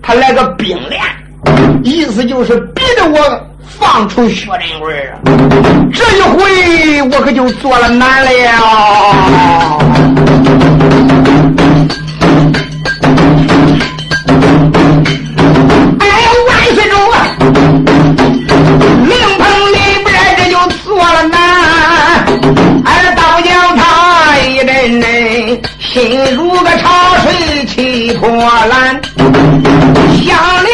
[0.00, 1.02] 他来个兵连，
[1.82, 3.46] 意思就是逼着我
[3.78, 5.18] 放出薛仁贵啊。
[5.92, 8.52] 这一回我可就做了难了呀。
[25.90, 29.00] 心如个潮水起波澜，
[30.22, 30.68] 想了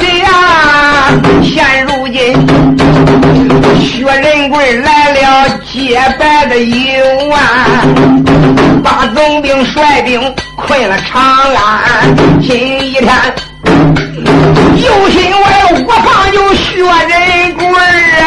[0.00, 2.34] 想，现如今
[3.80, 7.40] 薛仁贵来了结拜的幽安，
[8.82, 10.20] 把总兵率兵
[10.56, 11.22] 困了长
[11.54, 12.16] 安。
[12.42, 13.08] 今一天
[14.74, 17.64] 有心我要我放有薛仁贵
[18.20, 18.24] 啊！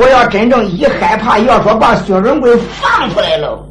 [0.00, 3.62] 我要真正一害怕，要说把薛仁贵放出来了，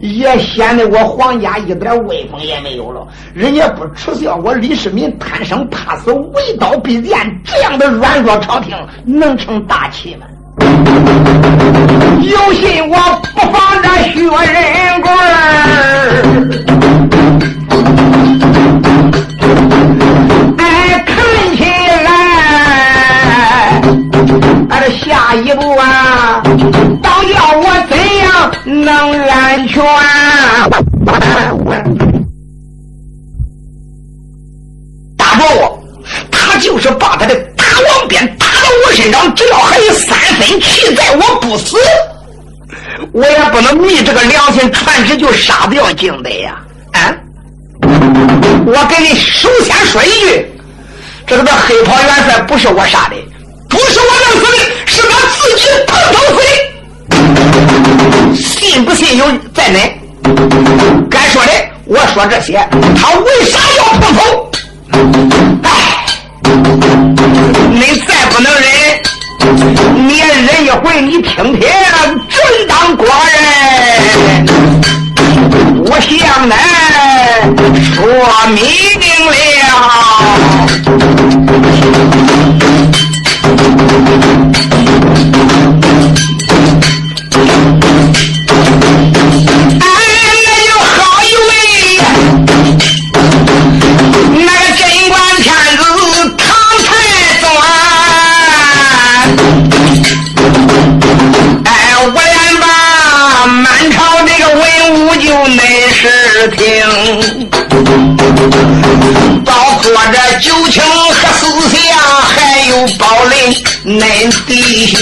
[0.00, 3.04] 也显得我皇家一点威风也没有了。
[3.34, 10.26] 人家不耻笑我李世民贪生怕死，为刀必剑，这样的软弱朝廷能成大器吗？
[10.60, 12.96] 有心我
[13.34, 14.22] 不放这薛
[14.52, 15.10] 仁贵
[24.70, 26.42] 俺这下一步啊，
[27.02, 28.50] 当叫我怎样
[28.84, 29.82] 能安全？
[35.16, 35.78] 大伯，
[36.30, 41.76] 他就是把他的大王鞭打到我身上，只要还有三分气在，我不死，
[43.12, 46.60] 我也不能昧这个良心传旨就杀掉景德呀！
[46.92, 47.14] 啊！
[48.64, 50.46] 我给你首先说一句，
[51.26, 53.16] 这个黑袍元帅不是我杀的。
[53.72, 56.46] 不是我弄死的，是他自己碰头死的。
[58.36, 59.76] 信不信由在恁。
[61.10, 61.52] 该说的
[61.86, 62.68] 我说这些，
[63.00, 64.20] 他为啥要碰头？
[65.62, 65.70] 哎，
[67.70, 68.62] 你再不能忍，
[70.06, 71.00] 你也忍一回。
[71.00, 71.62] 你听听，
[72.28, 73.40] 正当官人，
[75.86, 76.10] 我向
[76.46, 76.52] 恁
[77.94, 77.98] 说
[78.48, 78.56] 明
[79.26, 79.32] 了。
[83.92, 85.11] Thank you.
[113.98, 114.00] 恁
[114.46, 114.96] 弟兄。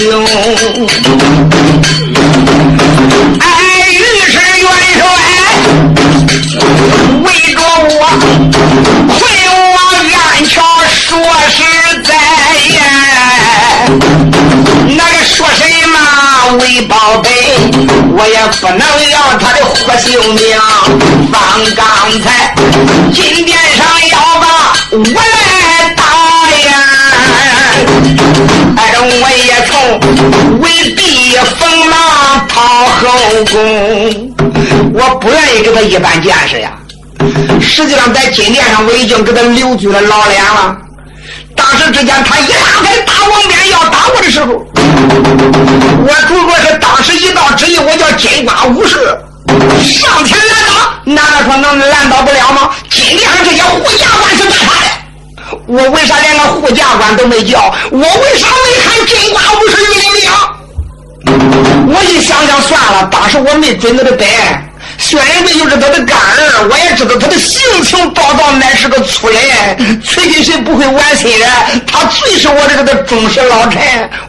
[3.39, 3.47] 哎，
[3.89, 3.93] 于
[4.27, 4.65] 是元
[4.97, 5.01] 帅
[7.23, 8.01] 围着我，
[9.07, 10.13] 回我院
[10.45, 10.53] 桥，
[11.07, 11.07] 说
[11.49, 11.57] 实
[12.03, 12.09] 在
[12.75, 12.79] 呀，
[14.89, 15.95] 那个说什么
[16.59, 17.27] 为宝贝，
[18.17, 20.41] 我也不能要他的活性命。
[21.31, 21.39] 放
[21.75, 21.79] 刚
[22.21, 22.25] 才
[23.13, 23.79] 金殿上
[24.09, 24.43] 要把
[24.91, 24.95] 我
[30.61, 33.09] 为避锋芒讨后
[33.51, 34.33] 宫，
[34.93, 36.73] 我不愿意给他一般见识呀。
[37.61, 40.75] 实际上，在金殿上我已经给他留足了老脸了。
[41.55, 49.17] 当时之间，他一拉开大王鞭要打我的时候，我如果是当时一道旨意，我叫金瓜武士
[49.83, 51.15] 上前拦挡。
[51.15, 52.69] 难道说能拦倒不了吗？
[52.89, 54.85] 金殿上这些护驾官是干啥的？
[55.67, 57.73] 我为啥连个护驾官都没叫？
[57.91, 60.00] 我为啥没喊金瓜五十余里兵？
[61.87, 64.27] 我一想想，算了，当时我没准他的本。
[64.97, 69.39] 薛仁贵又是他的干儿，我也知道他的性情暴躁，乃是个粗人。
[70.03, 71.49] 娶妻谁不会玩心人？
[71.87, 73.81] 他最是我这个的忠实老臣，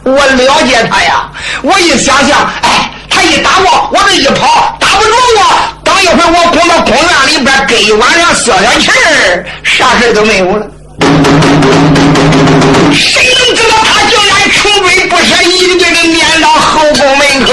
[0.05, 1.29] 我了解他呀。
[1.63, 5.59] 我一想想，哎，他一打我，我这一跑，打不住我。
[5.85, 10.67] 等一会儿我滚到公园里边，给一碗凉消消气儿，啥事都没有了。
[12.95, 14.17] 谁能知道他叫
[14.51, 17.49] 穷追不舍，一个劲的撵到后宫门口？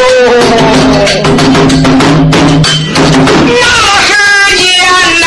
[3.48, 3.64] 那
[4.06, 4.10] 时
[4.58, 4.64] 间
[5.20, 5.26] 呢？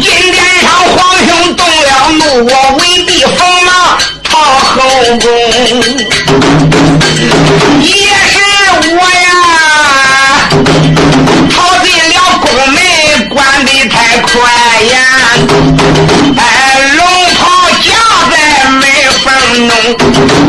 [0.00, 0.94] 金殿上皇
[1.26, 3.68] 兄动了怒，我未必锋芒
[4.22, 4.74] 逃后
[5.18, 5.24] 宫，
[7.82, 7.90] 也
[8.32, 8.34] 是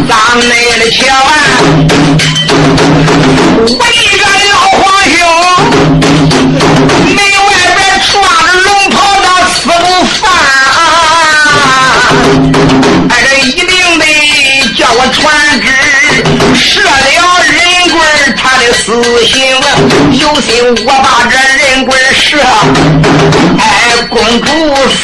[0.07, 1.27] 当内的千万，
[3.65, 3.81] 为
[4.17, 4.79] 咱老皇
[5.09, 5.17] 兄，
[7.07, 7.79] 门外边
[8.11, 8.13] 抓
[8.45, 9.85] 着龙袍的死不
[10.15, 10.19] 犯。
[13.09, 14.01] 哎，这一定得
[14.77, 15.19] 叫我传
[15.59, 15.65] 旨，
[16.55, 16.89] 射了
[17.49, 17.55] 人
[17.89, 17.95] 棍
[18.37, 18.85] 他的死
[19.25, 19.35] 心。
[20.11, 20.47] 有心
[20.85, 22.25] 我把这人棍射，
[23.59, 23.61] 哎，
[24.09, 24.47] 公主
[24.87, 24.95] 死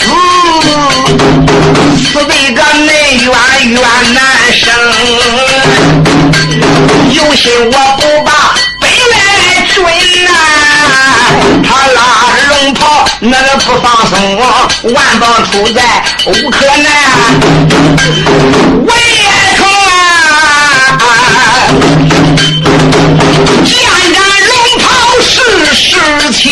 [1.97, 3.27] 死的个内冤
[3.71, 3.81] 冤
[4.13, 4.23] 难。
[4.53, 4.69] 生。
[7.11, 9.15] 有心我不把本来
[9.73, 9.77] 追
[10.25, 10.29] 呐，
[11.63, 11.99] 他拉
[12.35, 14.13] 着龙袍，那个不放松，
[14.93, 15.77] 万邦出在
[16.27, 16.85] 无可难。
[18.85, 19.21] 我也
[19.57, 19.91] 成啊。
[23.65, 23.71] 剑
[24.13, 24.15] 斩
[24.47, 24.83] 龙袍
[25.21, 25.33] 是
[25.73, 25.81] 事
[26.31, 26.43] 情，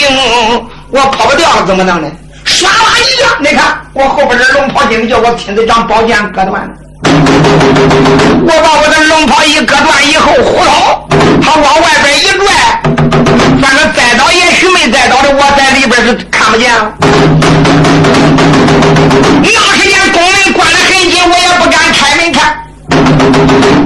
[0.90, 2.08] 我跑不掉了，怎么弄呢？
[2.46, 6.70] 唰啦一下，你看我后边这龙袍精叫我亲自将宝剑割断了。
[7.04, 10.72] 我把我的龙袍一割断以后，呼通，
[11.42, 12.46] 他往外边一拽，
[13.62, 16.72] 反正栽倒也许没栽倒的，我在里边是看不见。
[19.44, 22.58] 那时间宫门关得很紧，我也不敢开门看。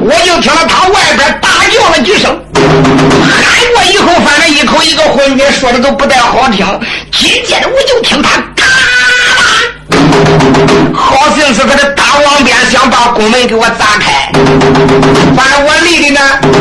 [0.01, 2.37] 我就听到他外边大叫了几声。
[2.53, 3.33] 喊
[3.73, 6.65] 过以后，反正一口一个混音，说的都不太好听。
[7.11, 8.43] 紧接着我就听他，
[10.93, 14.31] 好像是他的大王鞭想把宫门给我砸开。
[15.35, 16.19] 反正我离的呢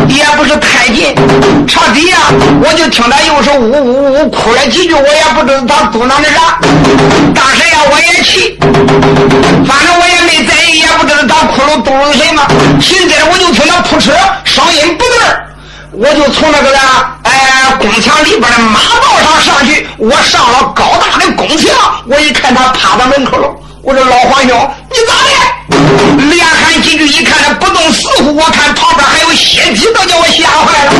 [0.08, 1.14] 也不是太近，
[1.66, 2.16] 彻底呀，
[2.62, 6.58] 我就听他又是呜呜呜哭了几句，我也不知道他嘟囔的啥。
[7.34, 8.56] 当时呀，我也气，
[9.66, 12.42] 反正我也没在意，也不知道他哭了嘟囔什么。
[12.80, 14.10] 紧接着我就听他扑哧，
[14.44, 15.43] 声音不对。
[15.96, 21.72] 我就从那个呀，哎，宫墙里边的马道上上去，我上了高大的宫墙，
[22.08, 23.48] 我一看他趴在门口了，
[23.80, 25.30] 我说老皇兄，你咋的？
[26.18, 30.92] 连喊几句，一看他不动似乎，我看旁边还有血迹，都叫我吓坏了。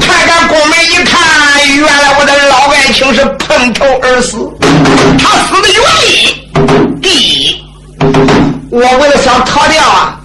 [0.00, 1.20] 开开宫门一看，
[1.68, 4.50] 原来我的老爱卿是碰头而死。
[5.18, 7.62] 他死的原因，第一，
[8.70, 10.18] 我为了想逃掉啊，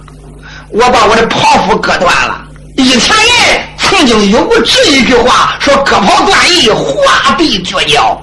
[0.72, 2.40] 我把我的袍服割断了。
[2.76, 3.33] 一前人。
[4.06, 8.20] 经有过这一句话，说割袍断义，画地绝交。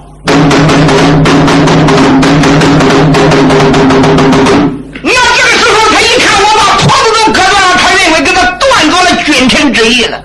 [5.03, 10.21] 那这个时候，他一看我把袍子都割断了，他认为跟他断绝了君臣之义了。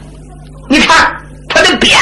[0.68, 1.10] 你看
[1.48, 1.98] 他的鞭，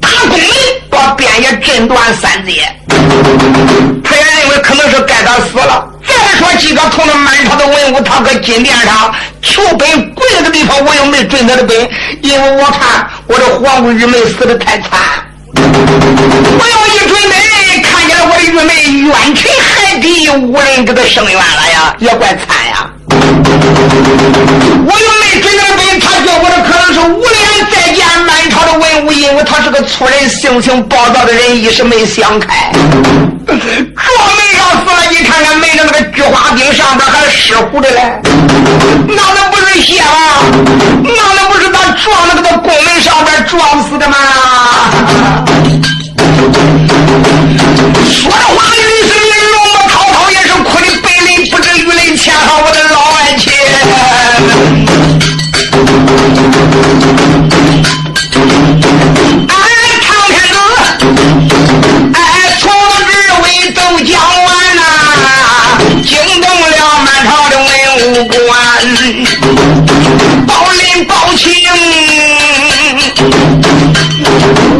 [0.00, 0.40] 打宫门
[0.88, 2.64] 把鞭也震断三截，
[4.02, 5.86] 他也认为可能是该他死了。
[6.34, 9.14] 说几个同了满朝的文武，他搁金殿上。
[9.42, 11.76] 求本跪那地方，我又没准他的本，
[12.22, 14.90] 因为我看我这皇贵玉梅死的太惨。
[15.54, 18.74] 我要一准本，看见了我的玉梅
[19.06, 22.90] 冤沉海底，无人给他伸冤了呀，也怪惨呀。
[24.86, 27.36] 我又没准他的本，他叫我的可能是无脸
[27.70, 32.72] 再见满朝的文武，因为他是个粗人，性情暴躁的人，一时没想开。
[33.94, 38.20] 撞门上死了，你看看门上那个菊花钉上边还湿乎的嘞，
[39.08, 40.08] 那能不是血吗？
[41.02, 44.16] 那能不是他撞那个宫门上边撞死的吗？
[48.10, 49.10] 说的话语是
[49.52, 53.36] 龙波滔滔，也是哭的悲泪不止，雨泪千行，我的老爱
[68.28, 68.36] 官，
[70.46, 71.50] 包林包青，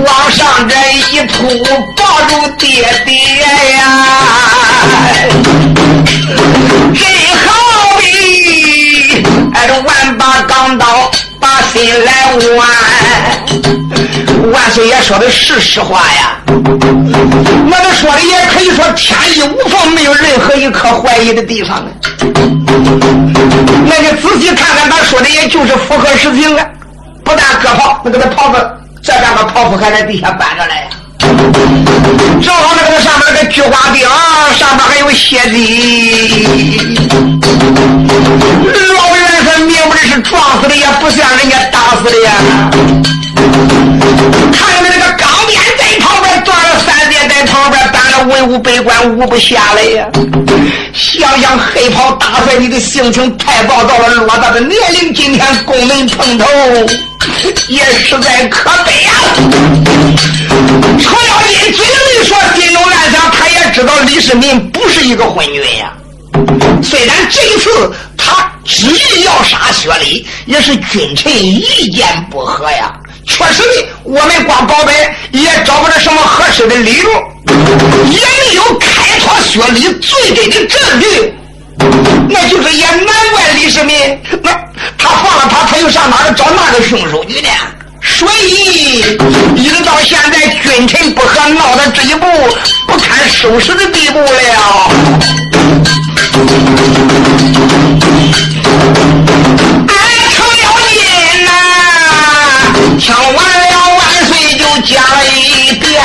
[0.05, 0.75] 往上这
[1.13, 1.33] 一扑，
[1.97, 3.13] 抱住爹爹
[3.77, 3.83] 呀，
[6.95, 7.03] 真
[7.45, 7.47] 好
[7.99, 8.03] 比
[9.55, 13.84] 挨着万把钢刀把心来剜。
[14.75, 16.37] 万岁爷说的是实话呀，
[17.69, 21.87] 那他说的也可以说天衣无缝，没有任何一颗怀疑的地方啊。
[23.87, 26.67] 那你仔细看看，他说的也就是符合实情啊。
[27.25, 28.69] 不但割袍，那个他袍子
[29.01, 30.89] 这半个袍服还在地下搬着来。
[32.43, 34.05] 正好那个上面那个菊花钉，
[34.59, 36.99] 上面还有血迹。
[38.97, 42.33] 老元帅明不是撞死的，也不像人家打死的呀。
[44.53, 50.07] 看着那个钢鞭在旁边断了三鞭，在旁边打了文武百官无不下来呀。
[50.95, 56.47] 想想黑袍大帅，你的性情太暴躁了，偌大的年龄，今天宫门碰头，
[57.69, 59.13] 也实在可悲啊。
[60.99, 65.93] 程咬金嘴里说，心中暗想，他也知道李世民不是一个昏君呀。
[66.83, 72.95] 虽然这一次他执意要杀薛礼，也是君臣意见不合呀。
[73.27, 74.95] 确实的，我们光保本
[75.33, 77.09] 也找不着什么合适的理由，
[78.11, 81.35] 也没有开脱薛礼罪根的证据。
[82.29, 83.97] 那就是也难怪李世民，
[84.43, 84.51] 那
[84.97, 87.49] 他放了他，他又上哪儿找那个凶手去呢？
[88.03, 89.01] 所以，
[89.57, 92.27] 一直到现在，君臣不和，闹到这一步，
[92.87, 94.29] 不堪收拾的地步了。
[104.83, 106.03] 讲了一遍，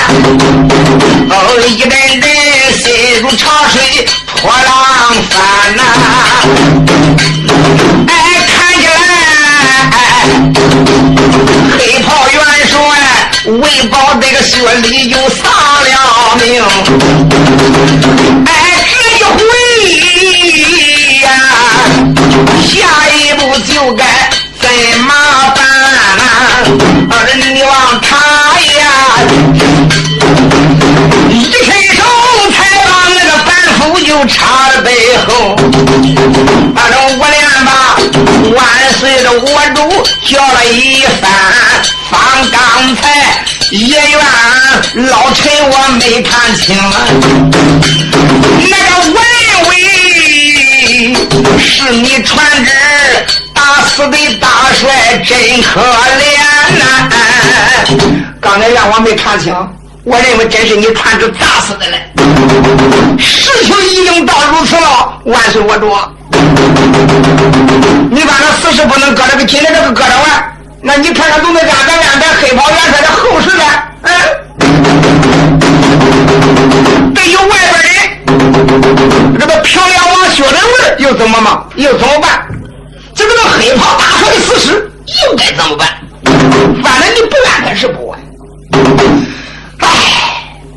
[1.29, 1.33] 哦，
[1.67, 2.29] 一阵阵
[2.77, 4.07] 心如潮水
[4.41, 5.37] 波浪翻
[5.75, 5.81] 呐，
[8.07, 8.11] 哎，
[8.47, 8.91] 看起来。
[11.77, 12.35] 黑袍元
[12.67, 12.71] 帅
[13.45, 14.51] 为保这个薛
[14.83, 15.41] 礼就丧
[15.83, 16.47] 了命，
[46.21, 46.75] 看清，
[48.69, 49.15] 那个文
[49.69, 49.71] 威
[51.57, 52.71] 是你传旨
[53.53, 54.47] 打死的大
[54.79, 56.21] 帅，真可怜
[56.77, 56.83] 呐！
[58.41, 59.55] 刚才让我没看清，
[60.03, 62.11] 我认为真是你传旨打死的嘞。
[63.17, 65.95] 事情已经到如此了，万岁我主，
[68.11, 70.53] 你把那死事不能搁这个，今天这个搁着玩。
[70.81, 73.63] 那你看看，都那安排安排黑袍元帅的后事呢？
[77.13, 81.65] 对于外边人，这个漂亮王薛仁贵又怎么嘛？
[81.75, 82.45] 又怎么办？
[83.15, 84.91] 这个黑袍大帅的死尸
[85.25, 85.87] 又该怎么办？
[86.83, 88.19] 反正你不安排是不安。
[89.79, 89.87] 唉，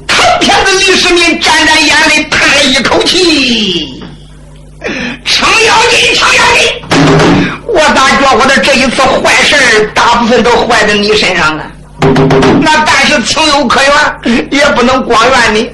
[0.06, 4.02] 看片子李世民沾沾眼泪，叹了一口气。
[5.24, 6.68] 程咬金，程咬金，
[7.66, 11.64] 我咋觉我的这一次坏事大部分都坏在你身上了？
[12.60, 13.80] 那但是情有可
[14.24, 15.70] 原，也不能光怨你。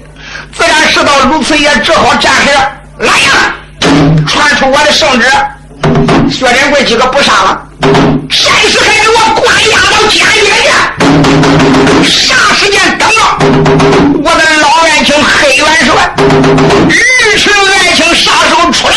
[0.52, 2.50] 自然事到如此，也只好站起
[2.98, 3.18] 来。
[3.20, 3.54] 呀，
[4.26, 5.26] 传出我的圣旨，
[6.30, 11.67] 薛仁贵几个不杀了，暂时还给我关押到监狱里去。
[12.08, 13.16] 啥时间等着
[14.22, 15.88] 我的老爱卿黑元帅
[16.88, 18.94] 日赤爱卿杀手出来？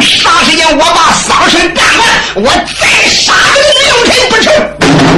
[0.00, 4.52] 啥时间我把丧事办完，我再杀这个名臣不成？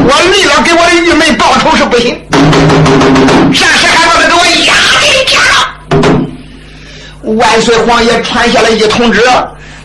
[0.06, 5.52] 我为了给我的玉妹报仇是不行，暂时还把他给我押进监了。
[7.36, 9.20] 万岁皇爷传下了一通知，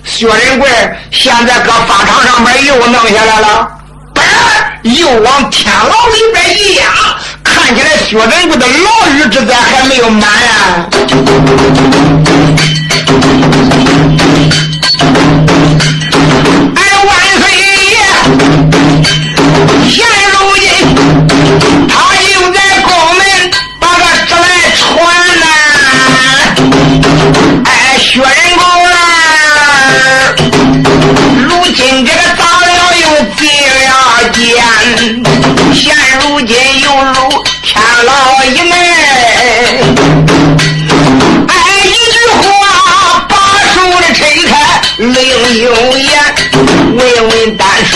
[0.03, 0.69] 薛仁贵
[1.11, 3.67] 现在搁法场上面又弄下来了，
[4.83, 6.83] 又往天牢里边一压。
[7.43, 10.85] 看起来薛仁贵的牢狱之灾还没有满啊！
[16.75, 17.09] 哎，万
[17.39, 17.97] 岁爷，
[19.89, 19.93] 现
[20.31, 20.63] 如今
[21.87, 21.93] 他
[22.33, 23.21] 又在宫门
[23.79, 24.43] 把个旨来
[24.77, 24.79] 传
[25.39, 25.43] 呐！
[27.65, 27.69] 哎，
[27.99, 28.29] 薛仁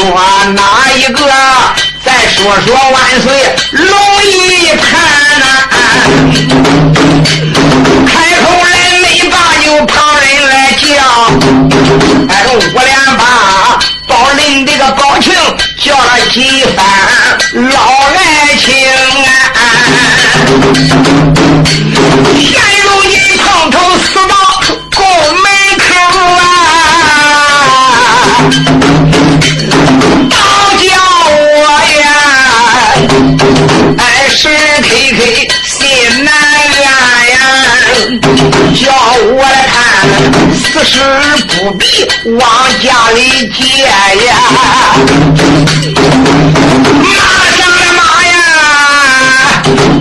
[0.04, 0.20] 说
[0.54, 1.24] 哪一个？
[2.04, 3.89] 再说说万岁龙
[4.26, 4.84] 一盘
[5.39, 5.45] 呐。
[8.06, 9.34] 开口来没把
[9.66, 10.84] 有旁人来叫，
[12.28, 15.34] 哎，五连把宝林这个宝庆
[15.82, 16.86] 叫了几番
[40.94, 41.00] 事
[41.48, 42.48] 不必往
[42.84, 43.89] 家里借呀，
[47.02, 47.10] 马
[47.50, 48.34] 上的马呀，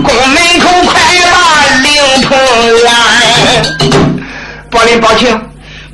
[0.03, 0.91] 宫门口快
[1.31, 1.35] 把
[1.81, 1.87] 灵
[2.21, 2.37] 棚
[2.83, 2.91] 来，
[4.69, 5.41] 宝林宝庆，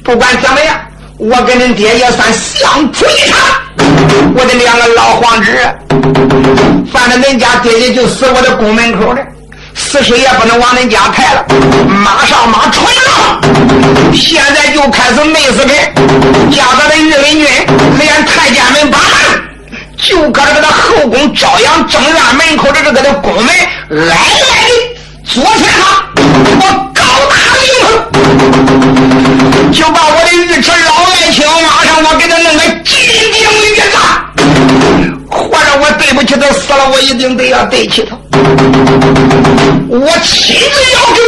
[0.03, 0.75] 不管怎么样。
[1.17, 3.39] 我跟恁爹也算相处一场，
[4.35, 5.59] 我的两个老皇侄，
[6.91, 9.21] 反正恁家爹爹就死我的宫门口了，
[9.75, 11.45] 死尸也不能往恁家抬了，
[11.87, 12.83] 马上马锤，
[14.13, 15.69] 现在就开始美死人，
[16.51, 17.47] 家咱的御林军
[17.97, 18.97] 连太监们把
[19.97, 23.45] 就搁这个后宫朝阳正院门口的这个的宫门
[23.89, 24.71] 来来的
[25.23, 25.81] 左前方，
[26.59, 26.61] 我
[26.93, 30.89] 高大灵棚，就把我的尉迟老。
[31.31, 32.97] 请马上，我给他弄个金
[33.31, 33.81] 顶玉子，
[35.29, 38.17] 或者我对不起他死了，我一定得要对起他。
[39.87, 41.18] 我亲自要。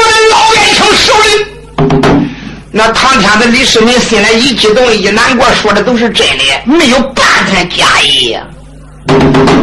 [2.83, 8.35] 那唐天的李世民心里一激动一难过，说的都是真的，没有半点假意。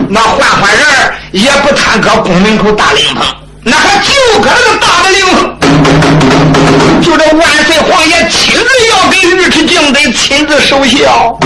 [0.08, 0.86] 那换换人
[1.32, 3.26] 也不贪搁宫门口大灵棚，
[3.64, 11.36] 那还就搁那个大的灵棚，就这万岁皇爷亲自要给尉迟敬德亲自守孝。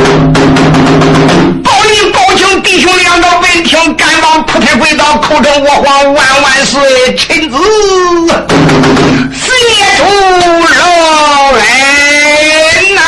[2.72, 7.56] 弟兄两个闻听，赶忙扑贴跪倒，口称我皇万万岁，臣子
[9.34, 9.44] 谢
[9.98, 10.04] 主
[10.72, 11.62] 饶人
[12.94, 13.02] 呐。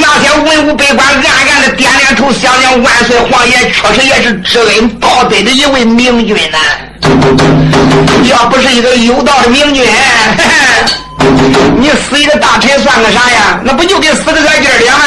[0.00, 6.56] 那些文武百官暗暗的点点头，想想万岁皇爷确实也是知恩报德的一位明君呐。
[8.24, 9.84] 要不是一个有道的明君，
[11.78, 13.60] 你死一个大臣算个啥呀？
[13.64, 15.02] 那不就跟死个软筋儿的吗？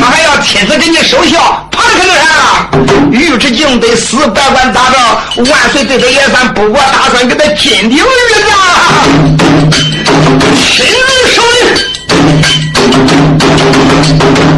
[0.00, 2.68] 他还要亲自给你守孝，怕的可能啥？
[3.10, 8.04] 尉迟敬德死，百官大照，万岁对他也算不过，打算给他金顶玉子，
[10.54, 11.58] 亲自守礼。